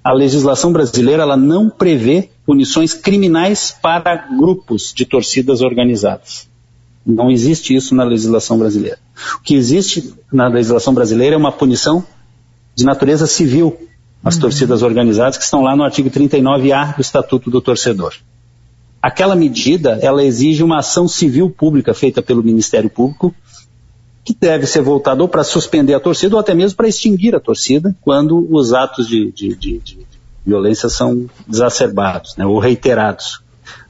[0.04, 6.50] A legislação brasileira ela não prevê punições criminais para grupos de torcidas organizadas.
[7.06, 9.00] Não existe isso na legislação brasileira.
[9.36, 12.06] O que existe na legislação brasileira é uma punição
[12.76, 13.78] de natureza civil
[14.24, 14.42] as uhum.
[14.42, 18.14] torcidas organizadas que estão lá no artigo 39A do Estatuto do Torcedor.
[19.02, 23.34] Aquela medida, ela exige uma ação civil pública feita pelo Ministério Público,
[24.24, 27.40] que deve ser voltada ou para suspender a torcida ou até mesmo para extinguir a
[27.40, 30.06] torcida quando os atos de, de, de, de
[30.46, 33.42] violência são exacerbados né, ou reiterados.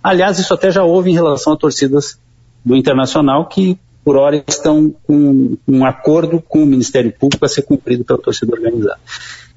[0.01, 2.17] Aliás, isso até já houve em relação a torcidas
[2.63, 7.63] do Internacional que por hora estão com um acordo com o Ministério Público a ser
[7.63, 8.99] cumprido pela torcida organizada.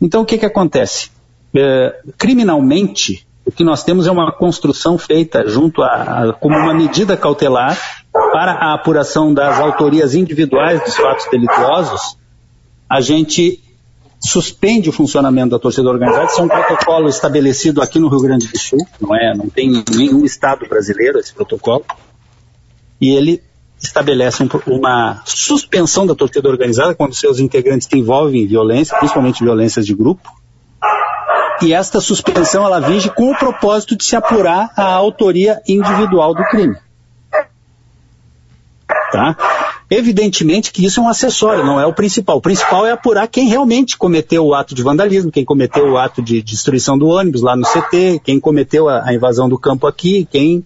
[0.01, 1.11] Então o que, que acontece?
[1.55, 5.89] É, criminalmente, o que nós temos é uma construção feita junto a,
[6.31, 7.79] a, como uma medida cautelar
[8.33, 12.17] para a apuração das autorias individuais dos fatos delituosos,
[12.89, 13.61] a gente
[14.21, 16.27] suspende o funcionamento da torcida organizada.
[16.27, 19.35] Isso é um protocolo estabelecido aqui no Rio Grande do Sul, não é?
[19.35, 21.85] Não tem nenhum estado brasileiro esse protocolo.
[23.01, 23.43] E ele
[23.87, 29.43] estabelece um, uma suspensão da torcida organizada quando seus integrantes se envolvem em violência, principalmente
[29.43, 30.31] violências de grupo.
[31.63, 36.45] E esta suspensão ela vige com o propósito de se apurar a autoria individual do
[36.45, 36.77] crime.
[39.13, 39.37] Tá?
[39.89, 42.39] Evidentemente que isso é um acessório, não é o principal.
[42.39, 46.21] O principal é apurar quem realmente cometeu o ato de vandalismo, quem cometeu o ato
[46.21, 50.27] de destruição do ônibus lá no CT, quem cometeu a, a invasão do campo aqui,
[50.31, 50.65] quem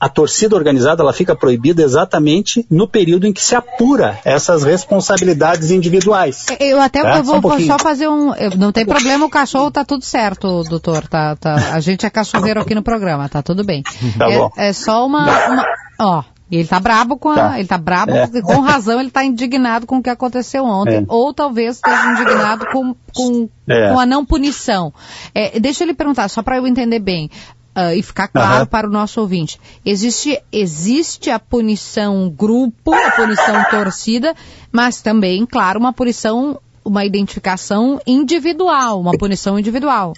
[0.00, 5.70] a torcida organizada ela fica proibida exatamente no período em que se apura essas responsabilidades
[5.70, 6.46] individuais.
[6.60, 7.18] Eu até tá?
[7.18, 8.32] eu vou só, um só fazer um.
[8.56, 11.06] Não tem problema, o cachorro tá tudo certo, doutor.
[11.08, 13.82] Tá, tá, a gente é cachorreiro aqui no programa, tá tudo bem.
[14.18, 14.50] Tá é, bom.
[14.56, 15.66] é só uma, uma.
[16.00, 17.58] Ó, e ele tá brabo com a, tá.
[17.58, 18.26] ele tá brabo, é.
[18.42, 21.04] com razão, ele tá indignado com o que aconteceu ontem, é.
[21.06, 23.92] ou talvez esteja indignado com, com, é.
[23.92, 24.92] com a não punição.
[25.34, 27.30] É, deixa ele perguntar, só para eu entender bem,
[27.78, 28.66] uh, e ficar claro uhum.
[28.66, 29.60] para o nosso ouvinte.
[29.86, 34.34] Existe, existe a punição grupo, a punição torcida,
[34.72, 40.14] mas também, claro, uma punição, uma identificação individual, uma punição individual.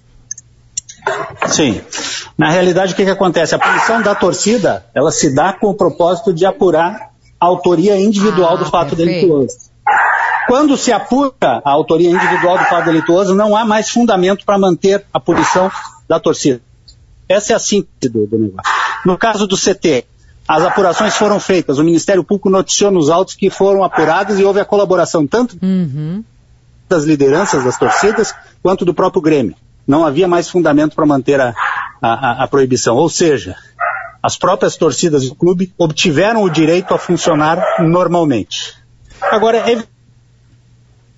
[1.46, 1.80] Sim.
[2.36, 3.54] Na realidade, o que, que acontece?
[3.54, 8.54] A punição da torcida, ela se dá com o propósito de apurar a autoria individual
[8.54, 9.20] ah, do fato perfeito.
[9.20, 9.70] delituoso.
[10.46, 15.04] Quando se apura a autoria individual do fato delituoso, não há mais fundamento para manter
[15.12, 15.70] a punição
[16.08, 16.60] da torcida.
[17.30, 18.72] Essa é a síntese do, do negócio.
[19.06, 20.04] No caso do CT,
[20.48, 24.58] as apurações foram feitas, o Ministério Público noticiou nos autos que foram apurados e houve
[24.58, 26.24] a colaboração tanto uhum.
[26.88, 29.54] das lideranças das torcidas quanto do próprio Grêmio.
[29.86, 31.54] Não havia mais fundamento para manter a,
[32.02, 32.96] a, a, proibição.
[32.96, 33.54] Ou seja,
[34.20, 38.74] as próprias torcidas do clube obtiveram o direito a funcionar normalmente.
[39.22, 39.84] Agora, é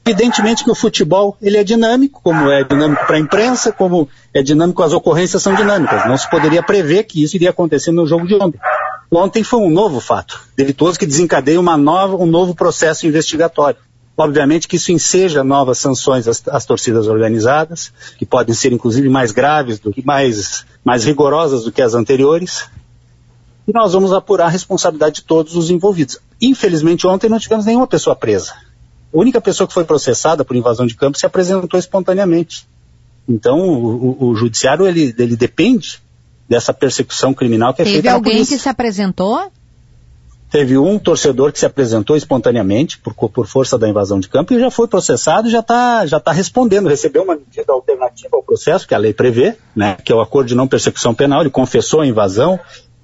[0.05, 4.43] Evidentemente que o futebol ele é dinâmico, como é dinâmico para a imprensa, como é
[4.43, 6.07] dinâmico, as ocorrências são dinâmicas.
[6.07, 8.59] Não se poderia prever que isso iria acontecer no jogo de ontem.
[9.11, 13.79] Ontem foi um novo fato delitoso que desencadeia uma nova, um novo processo investigatório.
[14.17, 19.31] Obviamente que isso enseja novas sanções às, às, torcidas organizadas, que podem ser inclusive mais
[19.31, 22.69] graves do que mais, mais rigorosas do que as anteriores.
[23.69, 26.19] E nós vamos apurar a responsabilidade de todos os envolvidos.
[26.41, 28.53] Infelizmente ontem não tivemos nenhuma pessoa presa.
[29.13, 32.67] A única pessoa que foi processada por invasão de campo se apresentou espontaneamente.
[33.29, 36.01] Então, o, o, o judiciário, ele, ele depende
[36.49, 39.51] dessa persecução criminal que é Teve feita Teve alguém que se apresentou?
[40.51, 44.61] Teve um torcedor que se apresentou espontaneamente por, por força da invasão de campo e
[44.61, 48.87] já foi processado e já está já tá respondendo, recebeu uma medida alternativa ao processo
[48.87, 52.03] que a lei prevê, né, que é o acordo de não persecução penal, ele confessou
[52.03, 52.61] a invasão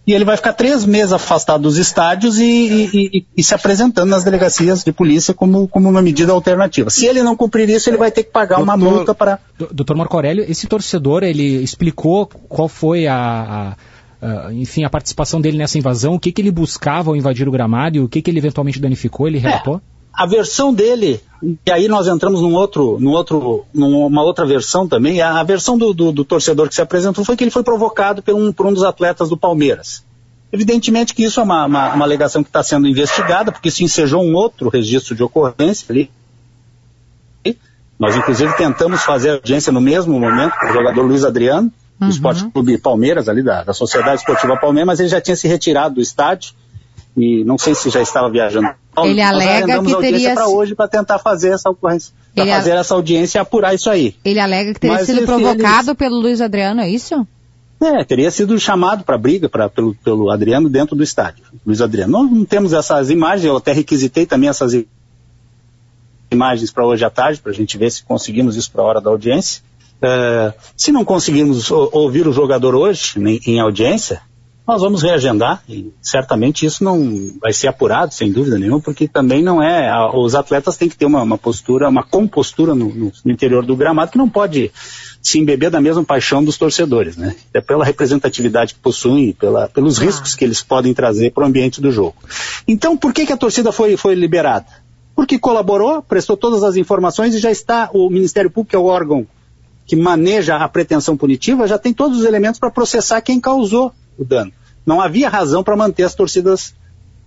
[0.08, 4.08] e ele vai ficar três meses afastado dos estádios e, e, e, e, se apresentando
[4.08, 6.88] nas delegacias de polícia como, como uma medida alternativa.
[6.88, 9.38] Se ele não cumprir isso, ele vai ter que pagar doutor, uma multa para.
[9.70, 13.76] Doutor Marco Aurélio, esse torcedor, ele explicou qual foi a,
[14.22, 17.46] a, a, enfim, a participação dele nessa invasão, o que, que ele buscava ao invadir
[17.46, 19.76] o gramado e o que, que ele eventualmente danificou, ele relatou?
[19.76, 21.20] É a versão dele,
[21.64, 25.78] e aí nós entramos num outro, num outro, numa outra versão também, a, a versão
[25.78, 28.66] do, do, do, torcedor que se apresentou foi que ele foi provocado por um, por
[28.66, 30.04] um dos atletas do Palmeiras.
[30.52, 34.20] Evidentemente que isso é uma, uma, uma alegação que está sendo investigada, porque isso ensejou
[34.20, 36.10] um outro registro de ocorrência ali.
[37.96, 42.10] Nós, inclusive, tentamos fazer audiência no mesmo momento com o jogador Luiz Adriano, do uhum.
[42.10, 45.96] Esporte Clube Palmeiras, ali da, da Sociedade Esportiva Palmeiras, mas ele já tinha se retirado
[45.96, 46.54] do estádio
[47.18, 48.68] e não sei se já estava viajando.
[49.04, 53.38] Ele alega que teria para hoje para tentar fazer essa ocorrência, para fazer essa audiência
[53.38, 54.14] e apurar isso aí.
[54.24, 57.26] Ele alega que teria Mas sido provocado pelo Luiz Adriano, é isso?
[57.80, 61.44] É, teria sido chamado para briga pra, pelo, pelo Adriano dentro do estádio.
[61.64, 62.12] Luiz Adriano.
[62.12, 64.72] Nós não temos essas imagens, eu até requisitei também essas
[66.30, 69.00] imagens para hoje à tarde, para a gente ver se conseguimos isso para a hora
[69.00, 69.62] da audiência.
[70.02, 74.22] É, se não conseguirmos ouvir o jogador hoje em, em audiência,
[74.68, 79.42] nós vamos reagendar e certamente isso não vai ser apurado, sem dúvida nenhuma, porque também
[79.42, 79.88] não é.
[79.88, 83.64] A, os atletas têm que ter uma, uma postura, uma compostura no, no, no, interior
[83.64, 84.70] do gramado que não pode
[85.22, 87.34] se embeber da mesma paixão dos torcedores, né?
[87.54, 90.04] É pela representatividade que possuem, pela, pelos ah.
[90.04, 92.16] riscos que eles podem trazer para o ambiente do jogo.
[92.66, 94.66] Então, por que, que a torcida foi, foi liberada?
[95.16, 98.84] Porque colaborou, prestou todas as informações e já está o Ministério Público, que é o
[98.84, 99.26] órgão
[99.86, 104.24] que maneja a pretensão punitiva, já tem todos os elementos para processar quem causou o
[104.24, 104.52] dano.
[104.88, 106.74] Não havia razão para manter as torcidas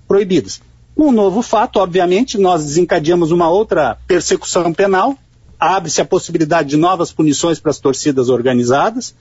[0.08, 0.60] proibidas.
[0.97, 5.15] Um novo fato, obviamente, nós desencadeamos uma outra persecução penal,
[5.60, 9.13] abre-se a possibilidade de novas punições para as torcidas organizadas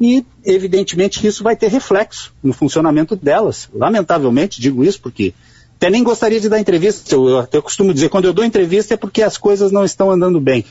[0.00, 3.68] e, evidentemente, isso vai ter reflexo no funcionamento delas.
[3.74, 5.34] Lamentavelmente, digo isso porque
[5.74, 7.12] até nem gostaria de dar entrevista.
[7.12, 10.40] Eu, eu costumo dizer, quando eu dou entrevista é porque as coisas não estão andando
[10.40, 10.64] bem.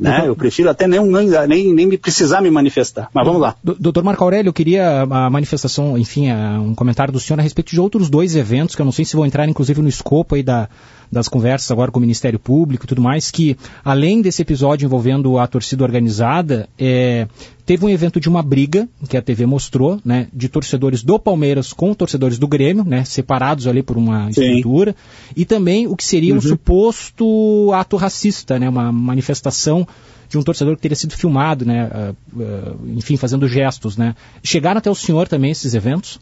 [0.00, 0.24] Né?
[0.26, 1.00] Eu prefiro até nem,
[1.48, 3.08] nem, nem me precisar me manifestar.
[3.12, 3.54] Mas vamos lá.
[3.62, 7.80] Doutor Marco Aurélio, eu queria a manifestação, enfim, um comentário do senhor a respeito de
[7.80, 10.68] outros dois eventos, que eu não sei se vão entrar, inclusive, no escopo aí da,
[11.10, 15.38] das conversas agora com o Ministério Público e tudo mais, que além desse episódio envolvendo
[15.38, 17.26] a torcida organizada, é,
[17.64, 21.72] teve um evento de uma briga, que a TV mostrou, né, de torcedores do Palmeiras
[21.72, 24.42] com torcedores do Grêmio, né, separados ali por uma Sim.
[24.42, 24.94] estrutura,
[25.34, 26.38] e também o que seria uhum.
[26.38, 29.86] um suposto ato racista, né, uma manifestação
[30.28, 34.14] de um torcedor que teria sido filmado, né, uh, uh, enfim, fazendo gestos, né.
[34.42, 36.18] Chegaram até o senhor também esses eventos?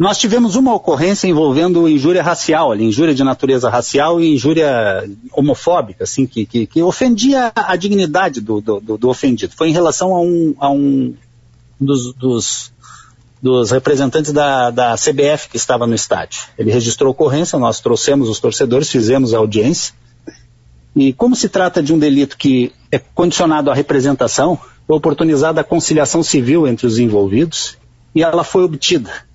[0.00, 6.04] Nós tivemos uma ocorrência envolvendo injúria racial, ali, injúria de natureza racial e injúria homofóbica,
[6.04, 9.52] assim, que, que, que ofendia a dignidade do, do, do, ofendido.
[9.54, 11.14] Foi em relação a um, a um
[11.78, 12.72] dos, dos,
[13.42, 16.44] dos representantes da, da CBF que estava no estádio.
[16.56, 19.92] Ele registrou ocorrência, nós trouxemos os torcedores, fizemos a audiência.
[20.96, 25.64] E como se trata de um delito que é condicionado à representação, foi oportunizada a
[25.64, 27.76] conciliação civil entre os envolvidos
[28.14, 29.28] e ela foi obtida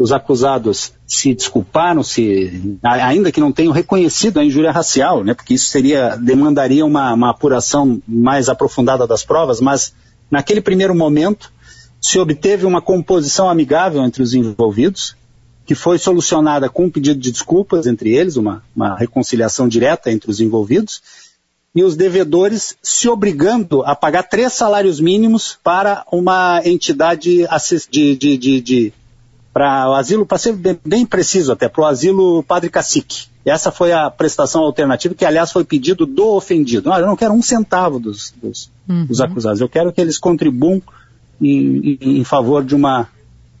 [0.00, 5.52] os acusados se desculparam, se, ainda que não tenham reconhecido a injúria racial, né, porque
[5.52, 9.92] isso seria, demandaria uma, uma apuração mais aprofundada das provas, mas
[10.30, 11.52] naquele primeiro momento
[12.00, 15.14] se obteve uma composição amigável entre os envolvidos,
[15.66, 20.30] que foi solucionada com um pedido de desculpas entre eles, uma, uma reconciliação direta entre
[20.30, 21.02] os envolvidos,
[21.74, 27.46] e os devedores se obrigando a pagar três salários mínimos para uma entidade
[27.90, 28.92] de, de, de, de
[29.52, 33.26] para o asilo, para ser bem, preciso até, para o asilo Padre Cacique.
[33.44, 36.92] Essa foi a prestação alternativa, que aliás foi pedido do ofendido.
[36.92, 39.06] Ah, eu não quero um centavo dos, dos, uhum.
[39.06, 40.80] dos acusados, eu quero que eles contribuam
[41.40, 43.08] em, em, em favor de uma,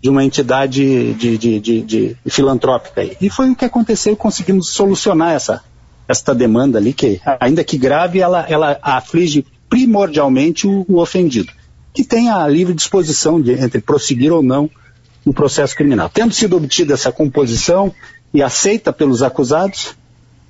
[0.00, 3.02] de uma entidade de, de, de, filantrópica.
[3.20, 5.62] E foi o que aconteceu e conseguimos solucionar essa,
[6.06, 11.52] essa demanda ali, que ainda que grave, ela, ela aflige primordialmente o, o ofendido,
[11.92, 14.70] que tem a livre disposição de, entre prosseguir ou não
[15.24, 16.08] no processo criminal.
[16.08, 17.92] Tendo sido obtida essa composição
[18.32, 19.94] e aceita pelos acusados,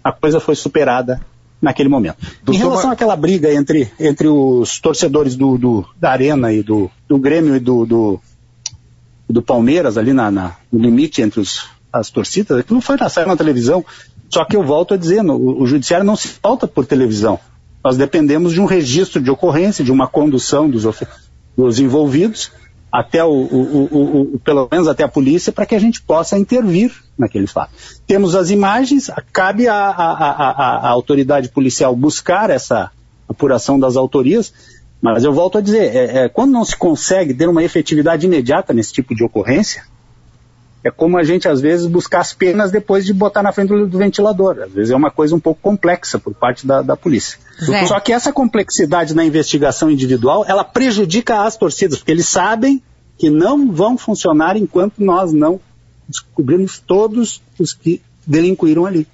[0.02, 1.20] a coisa foi superada
[1.60, 2.16] naquele momento.
[2.42, 6.90] Doutor em relação àquela briga entre, entre os torcedores do, do da Arena e do,
[7.08, 8.20] do Grêmio e do, do,
[9.28, 13.28] do Palmeiras, ali na, na, no limite entre os, as torcidas, aquilo foi na, saiu
[13.28, 13.84] na televisão.
[14.28, 17.38] Só que eu volto a dizer, no, o, o judiciário não se falta por televisão.
[17.84, 20.84] Nós dependemos de um registro de ocorrência, de uma condução dos,
[21.56, 22.52] dos envolvidos,
[22.90, 26.36] até o, o, o, o, pelo menos até a polícia, para que a gente possa
[26.38, 27.72] intervir naquele fato.
[28.06, 32.90] Temos as imagens, cabe à, à, autoridade policial buscar essa
[33.28, 34.52] apuração das autorias,
[35.00, 38.72] mas eu volto a dizer, é, é, quando não se consegue ter uma efetividade imediata
[38.72, 39.84] nesse tipo de ocorrência,
[40.82, 43.86] é como a gente às vezes buscar as penas depois de botar na frente do,
[43.86, 44.58] do ventilador.
[44.60, 47.38] Às vezes é uma coisa um pouco complexa por parte da, da polícia.
[47.62, 47.86] Zé.
[47.86, 52.82] Só que essa complexidade na investigação individual, ela prejudica as torcidas, porque eles sabem
[53.18, 55.60] que não vão funcionar enquanto nós não
[56.08, 59.06] descobrirmos todos os que delinquiram ali.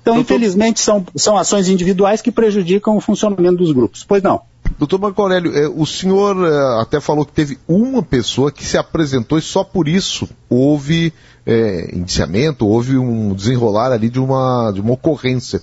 [0.00, 0.20] Então, Doutor...
[0.20, 4.04] infelizmente, são, são ações individuais que prejudicam o funcionamento dos grupos.
[4.06, 4.42] Pois não.
[4.80, 8.78] Doutor Marco Aurélio, eh, o senhor eh, até falou que teve uma pessoa que se
[8.78, 11.12] apresentou e só por isso houve
[11.44, 15.60] é, indiciamento, houve um desenrolar ali de uma, de uma ocorrência.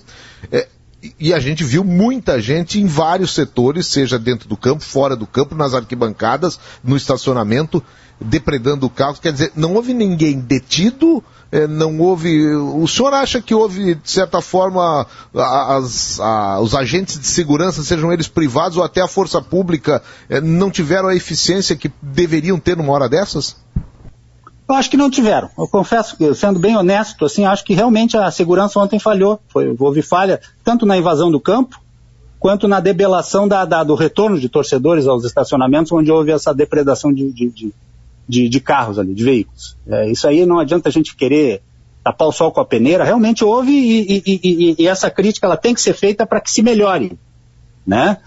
[0.52, 0.68] É,
[1.18, 5.26] e a gente viu muita gente em vários setores, seja dentro do campo, fora do
[5.26, 7.82] campo, nas arquibancadas, no estacionamento,
[8.20, 9.20] depredando carros.
[9.20, 11.22] Quer dizer, não houve ninguém detido,
[11.52, 12.46] é, não houve.
[12.52, 18.12] O senhor acha que houve, de certa forma, as, a, os agentes de segurança, sejam
[18.12, 22.76] eles privados ou até a força pública, é, não tiveram a eficiência que deveriam ter
[22.76, 23.56] numa hora dessas?
[24.68, 25.48] Eu acho que não tiveram.
[25.56, 29.40] Eu confesso que, sendo bem honesto, assim, acho que realmente a segurança ontem falhou.
[29.48, 31.80] Foi, houve falha tanto na invasão do campo,
[32.38, 37.12] quanto na debelação da, da, do retorno de torcedores aos estacionamentos, onde houve essa depredação
[37.12, 37.72] de, de,
[38.28, 39.74] de, de carros ali, de veículos.
[39.86, 41.62] É, isso aí não adianta a gente querer
[42.04, 43.04] tapar o sol com a peneira.
[43.04, 46.50] Realmente houve e, e, e, e essa crítica ela tem que ser feita para que
[46.50, 47.18] se melhore.
[47.86, 48.18] Né?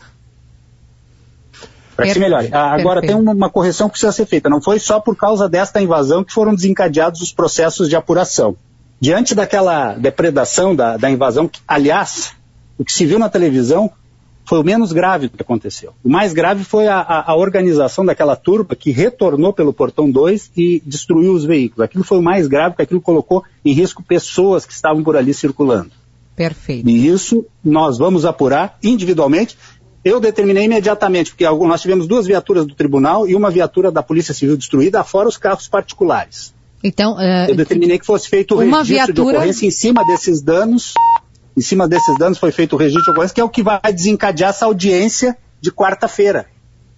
[1.96, 2.50] Para que se melhore.
[2.52, 4.50] Ah, agora tem uma, uma, correção que precisa ser feita.
[4.50, 8.56] Não foi só por causa desta invasão que foram desencadeados os processos de apuração.
[9.00, 12.34] Diante daquela depredação da, da invasão, que, aliás,
[12.78, 13.92] o que se viu na televisão
[14.46, 15.94] foi o menos grave que aconteceu.
[16.04, 20.52] O mais grave foi a, a, a, organização daquela turba que retornou pelo portão 2
[20.58, 21.86] e destruiu os veículos.
[21.86, 25.34] Aquilo foi o mais grave, porque aquilo colocou em risco pessoas que estavam por ali
[25.34, 25.92] circulando.
[26.36, 26.90] Perfeito.
[26.90, 29.58] E isso nós vamos apurar individualmente
[30.04, 34.34] eu determinei imediatamente, porque nós tivemos duas viaturas do tribunal e uma viatura da Polícia
[34.34, 36.54] Civil destruída, fora os carros particulares.
[36.84, 39.14] Então, uh, eu determinei que fosse feito o registro viatura...
[39.14, 40.94] de ocorrência em cima desses danos.
[41.56, 43.94] Em cima desses danos foi feito o registro de ocorrência, que é o que vai
[43.94, 46.48] desencadear essa audiência de quarta-feira,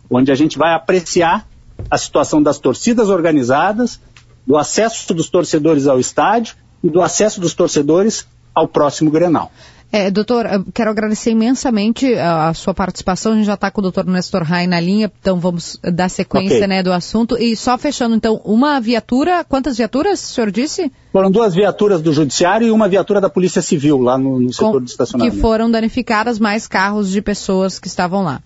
[0.09, 1.45] onde a gente vai apreciar
[1.89, 3.99] a situação das torcidas organizadas,
[4.47, 9.51] do acesso dos torcedores ao estádio e do acesso dos torcedores ao próximo Grenal.
[9.95, 13.33] É, doutor, quero agradecer imensamente a, a sua participação.
[13.33, 16.57] A gente já está com o doutor Nestor Rai na linha, então vamos dar sequência
[16.57, 16.67] okay.
[16.67, 17.37] né, do assunto.
[17.37, 20.91] E só fechando, então, uma viatura, quantas viaturas o senhor disse?
[21.11, 24.71] Foram duas viaturas do Judiciário e uma viatura da Polícia Civil lá no, no setor
[24.71, 25.35] com, de estacionamento.
[25.35, 28.41] Que foram danificadas mais carros de pessoas que estavam lá.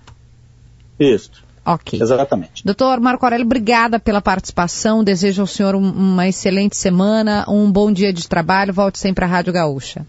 [1.00, 1.32] Isso.
[1.66, 1.98] Ok.
[2.02, 2.66] Exatamente.
[2.66, 5.02] Doutor Marco Aurélio, obrigada pela participação.
[5.02, 8.74] Desejo ao senhor um, uma excelente semana, um bom dia de trabalho.
[8.74, 10.06] Volte sempre à Rádio Gaúcha.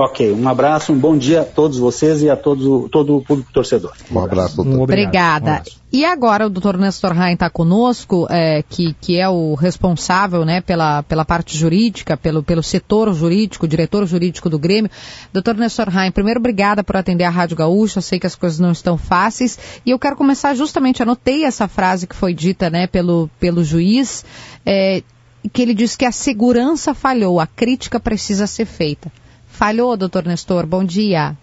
[0.00, 3.52] Ok, um abraço, um bom dia a todos vocês e a todos, todo o público
[3.52, 3.92] torcedor.
[4.08, 4.78] Um abraço, doutor.
[4.78, 5.64] Um Obrigada.
[5.66, 10.44] Um e agora o doutor Nestor Rain está conosco, é, que, que é o responsável
[10.44, 14.88] né, pela, pela parte jurídica, pelo, pelo setor jurídico, diretor jurídico do Grêmio.
[15.32, 18.60] Doutor Nestor Rain, primeiro, obrigada por atender a Rádio Gaúcha, eu sei que as coisas
[18.60, 22.86] não estão fáceis, e eu quero começar justamente, anotei essa frase que foi dita né,
[22.86, 24.24] pelo, pelo juiz,
[24.64, 25.02] é,
[25.52, 29.10] que ele diz que a segurança falhou, a crítica precisa ser feita.
[29.58, 30.66] Falhou, doutor Nestor.
[30.66, 31.36] Bom dia.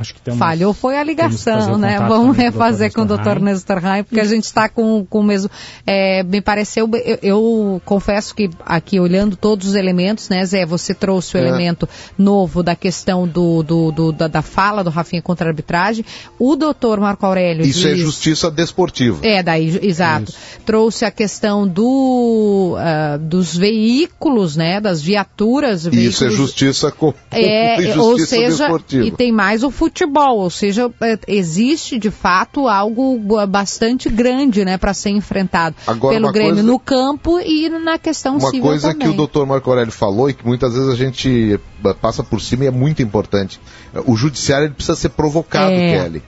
[0.00, 1.98] Acho que temos, Falhou foi a ligação, né?
[2.08, 3.38] Vamos refazer com o Dr.
[3.38, 5.50] Nestor Raim, porque a gente está com, com o mesmo.
[5.86, 10.94] É, me pareceu, eu, eu, confesso que aqui olhando todos os elementos, né, Zé, você
[10.94, 11.42] trouxe o é.
[11.42, 11.86] elemento
[12.16, 16.02] novo da questão do, do, do da, da, fala do Rafinha contra a arbitragem.
[16.38, 17.66] O doutor Marco Aurélio.
[17.66, 19.18] Isso é diz, é justiça desportiva.
[19.22, 20.30] É, daí, exato.
[20.30, 20.38] Isso.
[20.64, 25.84] Trouxe a questão do, uh, dos veículos, né, das viaturas.
[25.84, 27.12] Veículos, Isso é justiça com.
[27.30, 29.04] É, justiça ou seja, desportiva.
[29.04, 34.64] e tem mais o futebol futebol, ou seja, é, existe de fato algo bastante grande,
[34.64, 38.62] né, para ser enfrentado Agora, pelo Grêmio coisa, no campo e na questão uma civil
[38.62, 39.12] Uma coisa também.
[39.12, 39.44] que o Dr.
[39.44, 42.70] Marco Aurélio falou e que muitas vezes a gente eh, passa por cima e é
[42.70, 43.60] muito importante.
[44.06, 45.98] O judiciário precisa ser provocado, é.
[45.98, 46.22] Kelly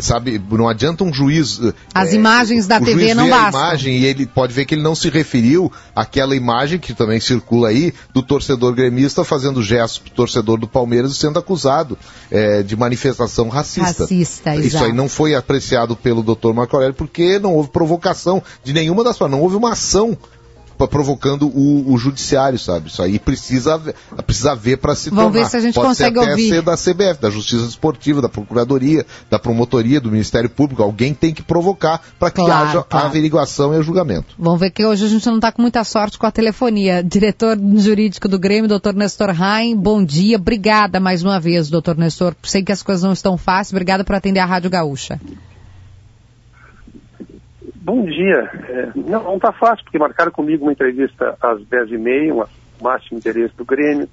[0.00, 1.60] sabe, não adianta um juiz.
[1.94, 3.60] As é, imagens da TV não bastam.
[3.60, 7.20] a imagem e ele pode ver que ele não se referiu àquela imagem que também
[7.20, 11.98] circula aí do torcedor gremista fazendo gestos pro torcedor do Palmeiras sendo acusado
[12.30, 14.02] é, de manifestação racista.
[14.02, 14.84] Racista, Isso exato.
[14.86, 16.52] aí não foi apreciado pelo Dr.
[16.52, 20.16] Marco Aurélio porque não houve provocação de nenhuma das formas, não houve uma ação
[20.86, 22.88] provocando o, o, judiciário, sabe?
[22.88, 23.80] Isso aí precisa,
[24.24, 25.44] precisa ver para se Vamos tornar.
[25.44, 26.48] ver se a gente Pode consegue ser ouvir.
[26.48, 30.82] ser da CBF, da Justiça Esportiva, da Procuradoria, da Promotoria, do Ministério Público.
[30.82, 33.06] Alguém tem que provocar para que claro, haja claro.
[33.06, 34.34] a averiguação e o julgamento.
[34.38, 37.02] Vamos ver que hoje a gente não está com muita sorte com a telefonia.
[37.02, 40.36] Diretor jurídico do Grêmio, doutor Nestor Rain, bom dia.
[40.36, 42.34] Obrigada mais uma vez, doutor Nestor.
[42.42, 43.72] Sei que as coisas não estão fáceis.
[43.72, 45.20] Obrigada por atender a Rádio Gaúcha.
[47.80, 48.50] Bom dia.
[48.68, 53.54] É, não, não está fácil, porque marcaram comigo uma entrevista às 10h30, um máximo interesse
[53.56, 54.08] do Grêmio.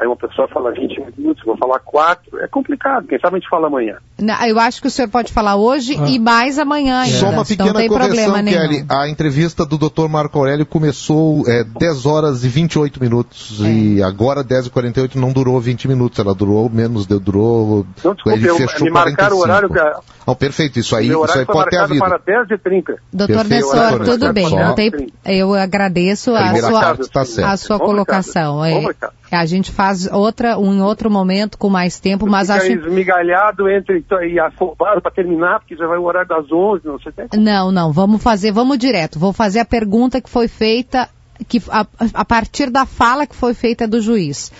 [0.00, 2.40] Aí uma pessoa fala 20 minutos, vou falar 4.
[2.40, 3.98] É complicado, quem sabe a gente fala amanhã.
[4.18, 6.08] Não, eu acho que o senhor pode falar hoje ah.
[6.08, 7.18] e mais amanhã ainda.
[7.18, 8.68] Só uma pequena não tem correção, Kelly.
[8.68, 8.86] nenhum.
[8.88, 10.08] A entrevista do Dr.
[10.08, 13.60] Marco Aurélio começou é, 10 horas e 28 minutos.
[13.62, 13.70] É.
[13.70, 17.84] E agora 10 e 48 não durou 20 minutos, ela durou menos, durou.
[18.02, 19.36] Não, desculpe, ele eu, fechou me marcaram 45.
[19.36, 20.19] o horário que.
[20.26, 24.04] Não, perfeito, isso aí, Meu isso aí pode ter para 10 e 30 Doutor Nessor,
[24.04, 24.50] tudo bem.
[24.50, 24.92] Não tem,
[25.24, 28.64] eu agradeço a sua, tá a sua colocação.
[28.64, 28.84] É,
[29.32, 32.72] a gente faz outra, um em outro momento com mais tempo, mas Fica acho...
[32.72, 37.12] esmigalhado entre e afobado para terminar, porque já vai o horário das 11, não sei
[37.16, 37.36] até...
[37.36, 39.18] Não, não, vamos fazer, vamos direto.
[39.18, 41.08] Vou fazer a pergunta que foi feita,
[41.48, 44.52] que, a, a partir da fala que foi feita do juiz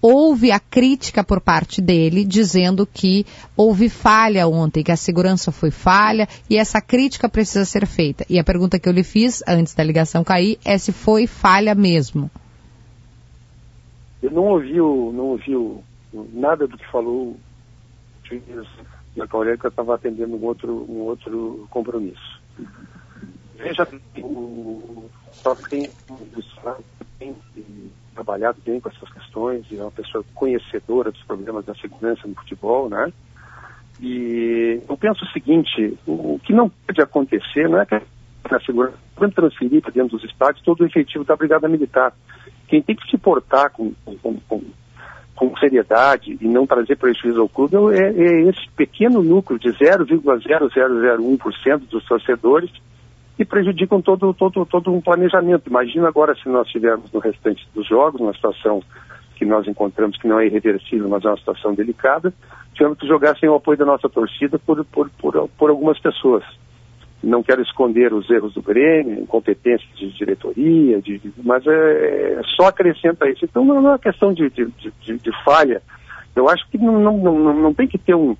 [0.00, 3.26] houve a crítica por parte dele, dizendo que
[3.56, 8.24] houve falha ontem, que a segurança foi falha e essa crítica precisa ser feita.
[8.28, 11.74] E a pergunta que eu lhe fiz antes da ligação cair é se foi falha
[11.74, 12.30] mesmo.
[14.22, 15.82] Eu não ouvi, não ouvi
[16.32, 17.36] nada do que falou
[19.16, 22.40] na Coreia, que eu estava atendendo um outro, um outro compromisso.
[23.56, 23.88] Veja,
[24.18, 25.88] o, só tem,
[27.18, 27.34] tem
[28.16, 32.34] trabalhado bem com essas questões, e é uma pessoa conhecedora dos problemas da segurança no
[32.34, 33.12] futebol, né?
[34.00, 38.02] E eu penso o seguinte, o que não pode acontecer não é que a
[38.60, 42.12] segurança pode transferir para dentro dos estádios todo o efetivo da Brigada Militar.
[42.68, 44.62] Quem tem que se portar com, com, com,
[45.34, 51.78] com seriedade e não trazer prejuízo ao clube é, é esse pequeno núcleo de 0,0001%
[51.88, 52.70] dos torcedores
[53.38, 55.68] e prejudicam todo, todo, todo um planejamento.
[55.68, 58.82] Imagina agora se nós tivermos no restante dos jogos uma situação
[59.36, 62.32] que nós encontramos que não é irreversível, mas é uma situação delicada,
[62.74, 66.42] tivemos que jogar sem o apoio da nossa torcida por, por, por, por algumas pessoas.
[67.22, 72.68] Não quero esconder os erros do Grêmio, incompetência de diretoria, de, mas é, é, só
[72.68, 73.44] acrescenta isso.
[73.44, 74.70] Então não é uma questão de, de,
[75.18, 75.82] de falha.
[76.34, 78.36] Eu acho que não, não, não, não tem que ter um,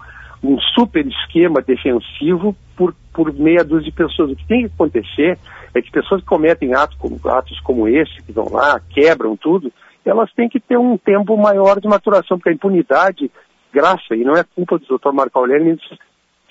[0.46, 4.30] um super esquema defensivo por, por meia dúzia de pessoas.
[4.30, 5.38] O que tem que acontecer
[5.74, 9.72] é que pessoas que cometem atos como, atos como esse, que vão lá, quebram tudo,
[10.04, 13.30] elas têm que ter um tempo maior de maturação, porque a impunidade,
[13.72, 15.78] graça, e não é culpa do doutor Marco Aurélio,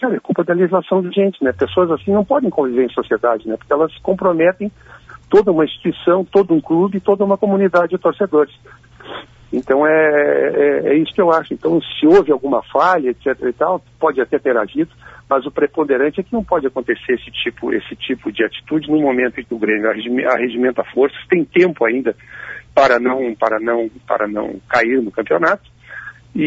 [0.04, 1.52] é culpa da legislação vigente, né?
[1.54, 3.56] Pessoas assim não podem conviver em sociedade, né?
[3.58, 4.72] Porque elas comprometem
[5.30, 8.54] toda uma instituição, todo um clube, toda uma comunidade de torcedores.
[9.56, 11.53] Então é, é, é, isso que eu acho.
[11.53, 13.28] Então, se houve alguma falha, etc.
[13.41, 14.91] e tal, pode até ter agido,
[15.30, 18.99] mas o preponderante é que não pode acontecer esse tipo, esse tipo de atitude no
[18.99, 22.14] momento em que o Grêmio arregimenta forças, tem tempo ainda
[22.74, 25.74] para não, para não, para não cair no campeonato.
[26.36, 26.41] E,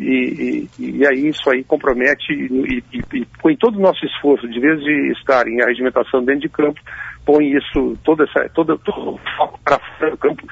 [0.00, 4.80] e, e, aí isso aí compromete e, e, põe todo o nosso esforço, de vez
[4.80, 6.80] de estar em arregimentação dentro de campo,
[7.26, 10.42] põe isso, toda essa, todo, todo o foco para fora do campo,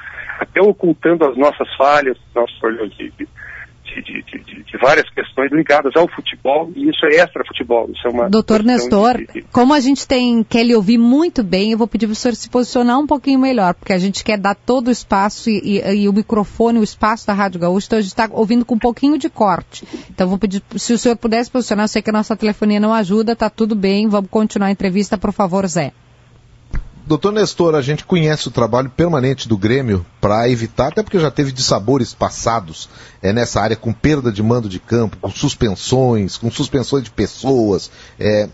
[0.41, 3.27] até ocultando as nossas falhas, nossos problemas de, de,
[4.01, 7.87] de, de, várias questões ligadas ao futebol, e isso é extra-futebol.
[7.91, 9.17] Isso é uma Doutor Nestor,
[9.51, 12.33] como a gente tem, quer lhe ouvir muito bem, eu vou pedir para o senhor
[12.33, 16.03] se posicionar um pouquinho melhor, porque a gente quer dar todo o espaço e, e,
[16.03, 18.79] e o microfone, o espaço da Rádio Gaúcha, então a gente está ouvindo com um
[18.79, 19.85] pouquinho de corte.
[20.09, 22.93] Então vou pedir, se o senhor pudesse posicionar, eu sei que a nossa telefonia não
[22.93, 25.91] ajuda, tá tudo bem, vamos continuar a entrevista, por favor, Zé.
[27.05, 31.31] Doutor Nestor, a gente conhece o trabalho permanente do Grêmio para evitar, até porque já
[31.31, 32.87] teve dissabores passados
[33.21, 37.91] é, nessa área com perda de mando de campo, com suspensões, com suspensões de pessoas.
[38.19, 38.47] É,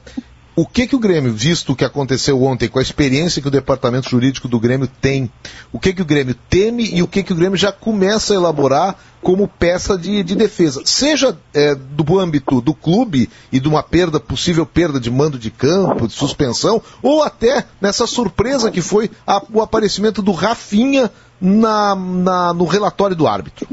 [0.57, 3.51] o que que o Grêmio, visto o que aconteceu ontem, com a experiência que o
[3.51, 5.31] departamento jurídico do Grêmio tem,
[5.71, 8.37] o que que o Grêmio teme e o que que o Grêmio já começa a
[8.37, 13.83] elaborar como peça de, de defesa, seja é, do âmbito do clube e de uma
[13.83, 19.11] perda, possível perda de mando de campo, de suspensão, ou até nessa surpresa que foi
[19.27, 23.67] a, o aparecimento do Rafinha na, na, no relatório do árbitro.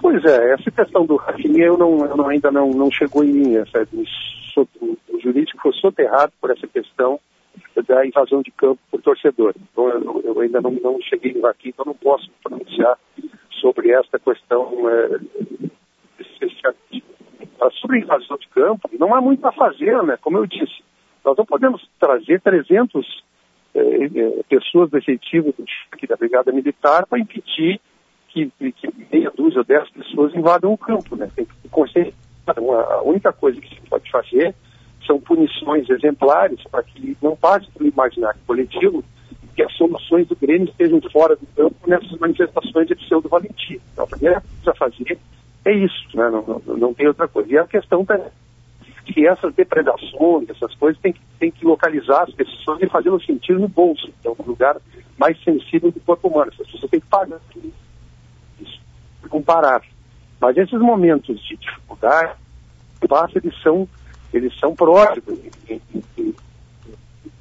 [0.00, 3.32] Pois é, essa questão do Rafinha eu, não, eu não, ainda não, não chegou em
[3.32, 3.86] mim, essa,
[4.62, 7.20] o jurídico foi soterrado por essa questão
[7.86, 9.54] da invasão de campo por torcedor.
[9.56, 12.98] Então, eu, eu ainda não, não, cheguei aqui, então não posso pronunciar
[13.60, 15.20] sobre esta questão é,
[16.20, 17.04] especificamente.
[17.80, 20.18] Sobre a invasão de campo, não há muito a fazer, né?
[20.20, 20.82] Como eu disse,
[21.24, 23.24] nós não podemos trazer 300
[23.74, 25.54] é, é, pessoas do efetivo
[26.08, 27.80] da Brigada Militar para impedir
[28.28, 31.30] que, que meia dúzia ou dez pessoas invadam o campo, né?
[31.34, 32.14] Tem que conseguir
[32.46, 34.54] a única coisa que se pode fazer
[35.06, 39.04] são punições exemplares para que não passe pelo imaginário coletivo
[39.54, 43.80] que as soluções do Grêmio estejam fora do campo nessas manifestações de pseudo-valentia.
[43.92, 45.18] Então, a primeira coisa a fazer
[45.64, 46.28] é isso, né?
[46.28, 47.50] não, não, não, tem outra coisa.
[47.52, 48.18] E a questão tá,
[49.06, 53.58] que essas depredações, essas coisas, tem que, tem que localizar as pessoas e fazê-lo sentir
[53.58, 54.76] no bolso, que é um lugar
[55.16, 56.50] mais sensível do corpo humano.
[56.50, 57.40] As pessoas têm que pagar
[58.60, 58.80] isso,
[59.30, 59.82] comparar.
[60.40, 62.34] Mas esses momentos de dificuldade,
[63.08, 63.88] passa, eles são,
[64.32, 65.80] eles são próximos em,
[66.18, 66.34] em,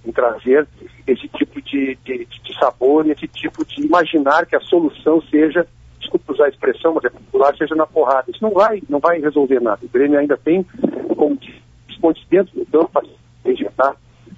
[0.06, 0.68] em, trazer
[1.08, 5.66] esse tipo de, de, de, sabor, esse tipo de imaginar que a solução seja,
[6.00, 8.30] desculpa usar a expressão, mas é popular, seja na porrada.
[8.30, 9.80] Isso não vai, não vai resolver nada.
[9.84, 10.64] O Grêmio ainda tem
[11.18, 11.38] como
[12.00, 13.96] pontos dentro do campo para injetar,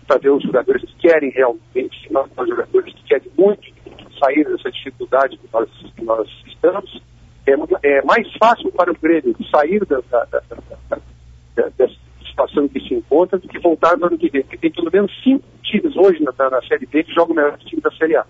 [0.07, 3.73] para ver os jogadores que querem realmente, os jogadores que querem muito
[4.19, 7.01] sair dessa dificuldade que nós, que nós estamos
[7.45, 11.95] é, é mais fácil para o Grêmio sair da, da, da, dessa
[12.27, 14.41] situação que se encontra do que voltar no ano que vem.
[14.41, 17.57] Porque tem pelo menos cinco times hoje na, na Série B que jogam o melhor
[17.59, 18.25] time da Série A.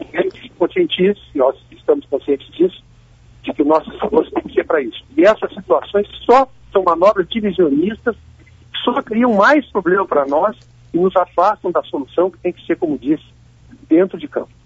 [0.00, 2.82] E conscientize, nós estamos conscientes disso,
[3.42, 5.04] de que o nosso esforço tem que ser para isso.
[5.16, 8.16] E essas situações só são manobras divisionistas,
[8.84, 10.56] só criam mais problema para nós
[10.92, 13.24] e nos afastam da solução que tem que ser, como disse,
[13.88, 14.57] dentro de campo.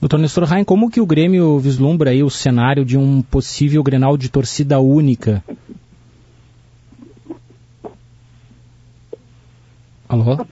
[0.00, 4.16] Doutor Nestor Rain, como que o Grêmio vislumbra aí o cenário de um possível Grenal
[4.16, 5.42] de torcida única?
[10.08, 10.46] Alô?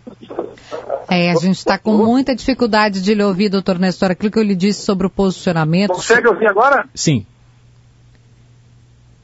[1.09, 4.43] É, a gente está com muita dificuldade de lhe ouvir, doutor Nestor, aquilo que eu
[4.43, 5.93] lhe disse sobre o posicionamento.
[5.93, 6.89] Consegue ouvir agora?
[6.95, 7.27] Sim.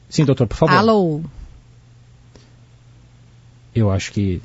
[0.07, 0.75] Sim, doutor, por favor.
[0.75, 1.21] Alô?
[3.73, 4.41] Eu acho que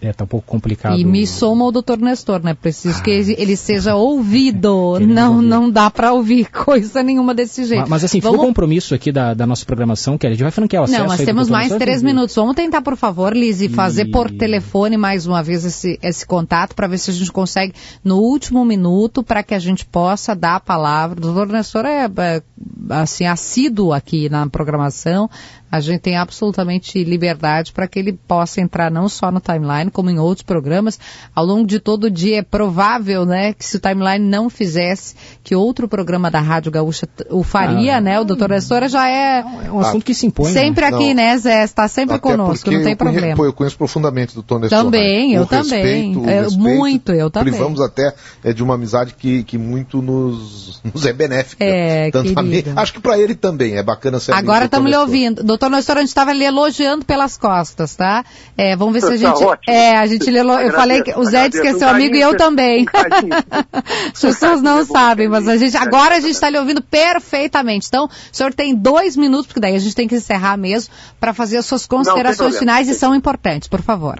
[0.00, 0.98] é, tá um pouco complicado.
[0.98, 2.54] E me soma o doutor Nestor, né?
[2.54, 4.98] Preciso ah, que ele, seja ouvido.
[5.10, 7.82] Não, não dá para ouvir coisa nenhuma desse jeito.
[7.82, 8.36] Mas, mas assim, Vamos...
[8.36, 11.00] ficou compromisso aqui da, da nossa programação, que a gente vai franquear o acesso.
[11.00, 12.34] Não, nós temos mais três minutos.
[12.34, 14.10] Vamos tentar, por favor, Lizzie, fazer e...
[14.10, 18.18] por telefone mais uma vez esse, esse contato para ver se a gente consegue no
[18.18, 21.18] último minuto para que a gente possa dar a palavra.
[21.18, 22.42] O doutor Nestor é, é
[22.90, 25.28] assim, assíduo aqui na programação
[25.70, 30.10] a gente tem absolutamente liberdade para que ele possa entrar não só no timeline, como
[30.10, 30.98] em outros programas.
[31.34, 35.14] Ao longo de todo o dia é provável, né, que se o timeline não fizesse,
[35.42, 38.20] que outro programa da Rádio Gaúcha o faria, ah, né?
[38.20, 39.40] O doutor Assora já é...
[39.40, 40.52] É um assunto que se impõe.
[40.52, 40.88] Sempre né?
[40.88, 41.14] aqui, não.
[41.14, 41.64] né, Zé?
[41.64, 43.36] Está sempre Até conosco, não tem problema.
[43.36, 44.84] Conheço, eu conheço profundamente o doutor Nestor.
[44.84, 46.12] Também, eu também.
[46.12, 47.52] Respeito, eu, respeito, muito, eu também.
[47.52, 51.64] Privamos até é, de uma amizade que, que muito nos, nos é benéfica.
[51.64, 54.96] É, Tanto a mim, acho que para ele também é bacana ser Agora estamos lhe
[54.96, 55.42] ouvindo.
[55.60, 58.24] Doutor Nestor, a gente estava lhe elogiando pelas costas, tá?
[58.56, 59.44] É, vamos ver se a Tá gente.
[59.44, 59.74] ótimo.
[59.74, 60.54] É, a gente lhe elo...
[60.54, 62.86] Eu falei que o Zé disse que é seu Um amigo e eu também.
[64.10, 67.88] As pessoas não sabem, mas a gente agora a gente está lhe ouvindo perfeitamente.
[67.88, 71.34] Então, o senhor tem dois minutos, porque daí a gente tem que encerrar mesmo, para
[71.34, 74.18] fazer as suas considerações finais e são importantes, por favor.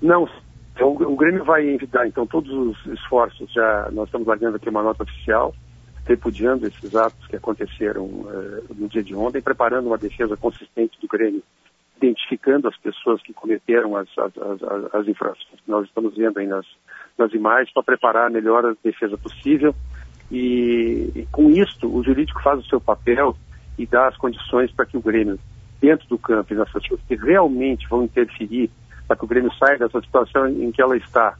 [0.00, 0.26] Não,
[0.74, 3.52] então, o Grêmio vai envidar então todos os esforços.
[3.52, 5.54] Já nós estamos guardando aqui uma nota oficial,
[6.06, 11.08] repudiando esses atos que aconteceram eh, no dia de ontem, preparando uma defesa consistente do
[11.08, 11.42] Grêmio,
[11.96, 16.46] identificando as pessoas que cometeram as, as, as, as infrações que nós estamos vendo aí
[16.46, 16.66] nas,
[17.16, 19.74] nas imagens, para preparar a melhor defesa possível.
[20.30, 23.34] E, e com isto, o jurídico faz o seu papel
[23.78, 25.38] e dá as condições para que o Grêmio,
[25.80, 28.70] dentro do campo, e nessas coisas que realmente vão interferir
[29.06, 31.36] para que o Grêmio saia dessa situação em que ela está,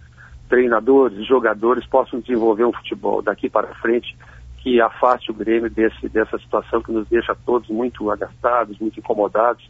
[0.49, 4.15] treinadores, jogadores possam desenvolver um futebol daqui para frente
[4.65, 9.63] que afaste o Grêmio desse, dessa situação que nos deixa todos muito agastados, muito incomodados,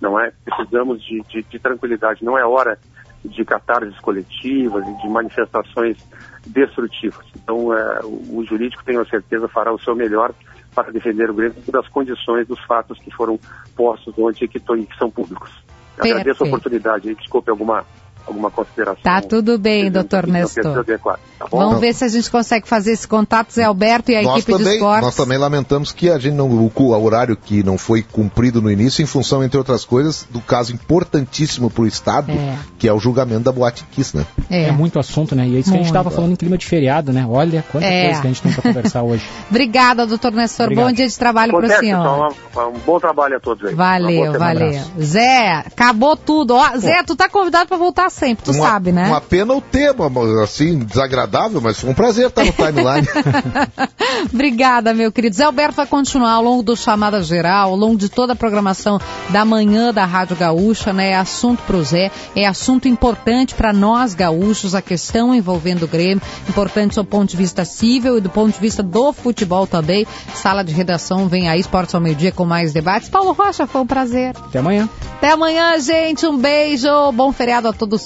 [0.00, 0.32] não é?
[0.44, 2.78] Precisamos de, de, de tranquilidade, não é hora
[3.24, 5.98] de catarses coletivas e de manifestações
[6.46, 7.26] destrutivas.
[7.34, 10.32] Então, é, o, o jurídico, tenho a certeza, fará o seu melhor
[10.72, 13.40] para defender o Grêmio das condições dos fatos que foram
[13.74, 15.50] postos ontem e que, que são públicos.
[15.98, 16.44] Agradeço Perfeito.
[16.44, 17.14] a oportunidade.
[17.16, 17.84] Desculpe alguma,
[18.26, 19.02] alguma consideração.
[19.02, 20.78] Tá tudo bem, doutor não Nestor.
[20.78, 21.58] adequada, tá bom?
[21.58, 24.52] Vamos ver se a gente consegue fazer esse contato, Zé Alberto e a nós equipe
[24.52, 25.02] de também, esportes.
[25.04, 28.70] nós também lamentamos que a gente não, o, o horário que não foi cumprido no
[28.70, 32.56] início, em função, entre outras coisas, do caso importantíssimo para o Estado, É.
[32.78, 34.26] que é o julgamento da Boate Kiss, né?
[34.50, 34.64] É.
[34.64, 35.46] É muito assunto, né?
[35.46, 35.86] E é isso que a gente Muito.
[35.86, 37.24] estava falando em clima de feriado, né?
[37.28, 38.06] Olha quanta É.
[38.06, 39.24] coisa que a gente tem para conversar hoje.
[39.50, 40.66] Obrigada, doutor Nestor.
[40.66, 40.86] Obrigado.
[40.86, 42.00] Bom dia de trabalho para o senhor.
[42.00, 43.74] então, um, um bom trabalho a todos aí.
[43.74, 44.82] Valeu, valeu.
[45.00, 46.54] Zé, acabou tudo.
[46.54, 49.08] Ó, Zé, tu tá convidado para voltar sempre, tu uma, sabe, né?
[49.08, 50.10] Uma pena o tema,
[50.42, 53.06] assim, desagradável, mas foi um prazer estar no timeline.
[54.32, 55.36] Obrigada, meu querido.
[55.36, 58.98] Zé Alberto vai continuar ao longo do Chamada Geral, ao longo de toda a programação
[59.28, 61.10] da manhã da Rádio Gaúcha, né?
[61.10, 66.22] É assunto pro Zé, é assunto importante para nós gaúchos, a questão envolvendo o Grêmio,
[66.48, 70.06] importante do ponto de vista civil e do ponto de vista do futebol também.
[70.34, 73.08] Sala de redação vem aí, Esportes ao meio-dia com mais debates.
[73.08, 74.34] Paulo Rocha, foi um prazer.
[74.36, 74.88] Até amanhã.
[75.16, 76.26] Até amanhã, gente.
[76.26, 76.88] Um beijo.
[77.12, 78.05] Bom feriado a todos.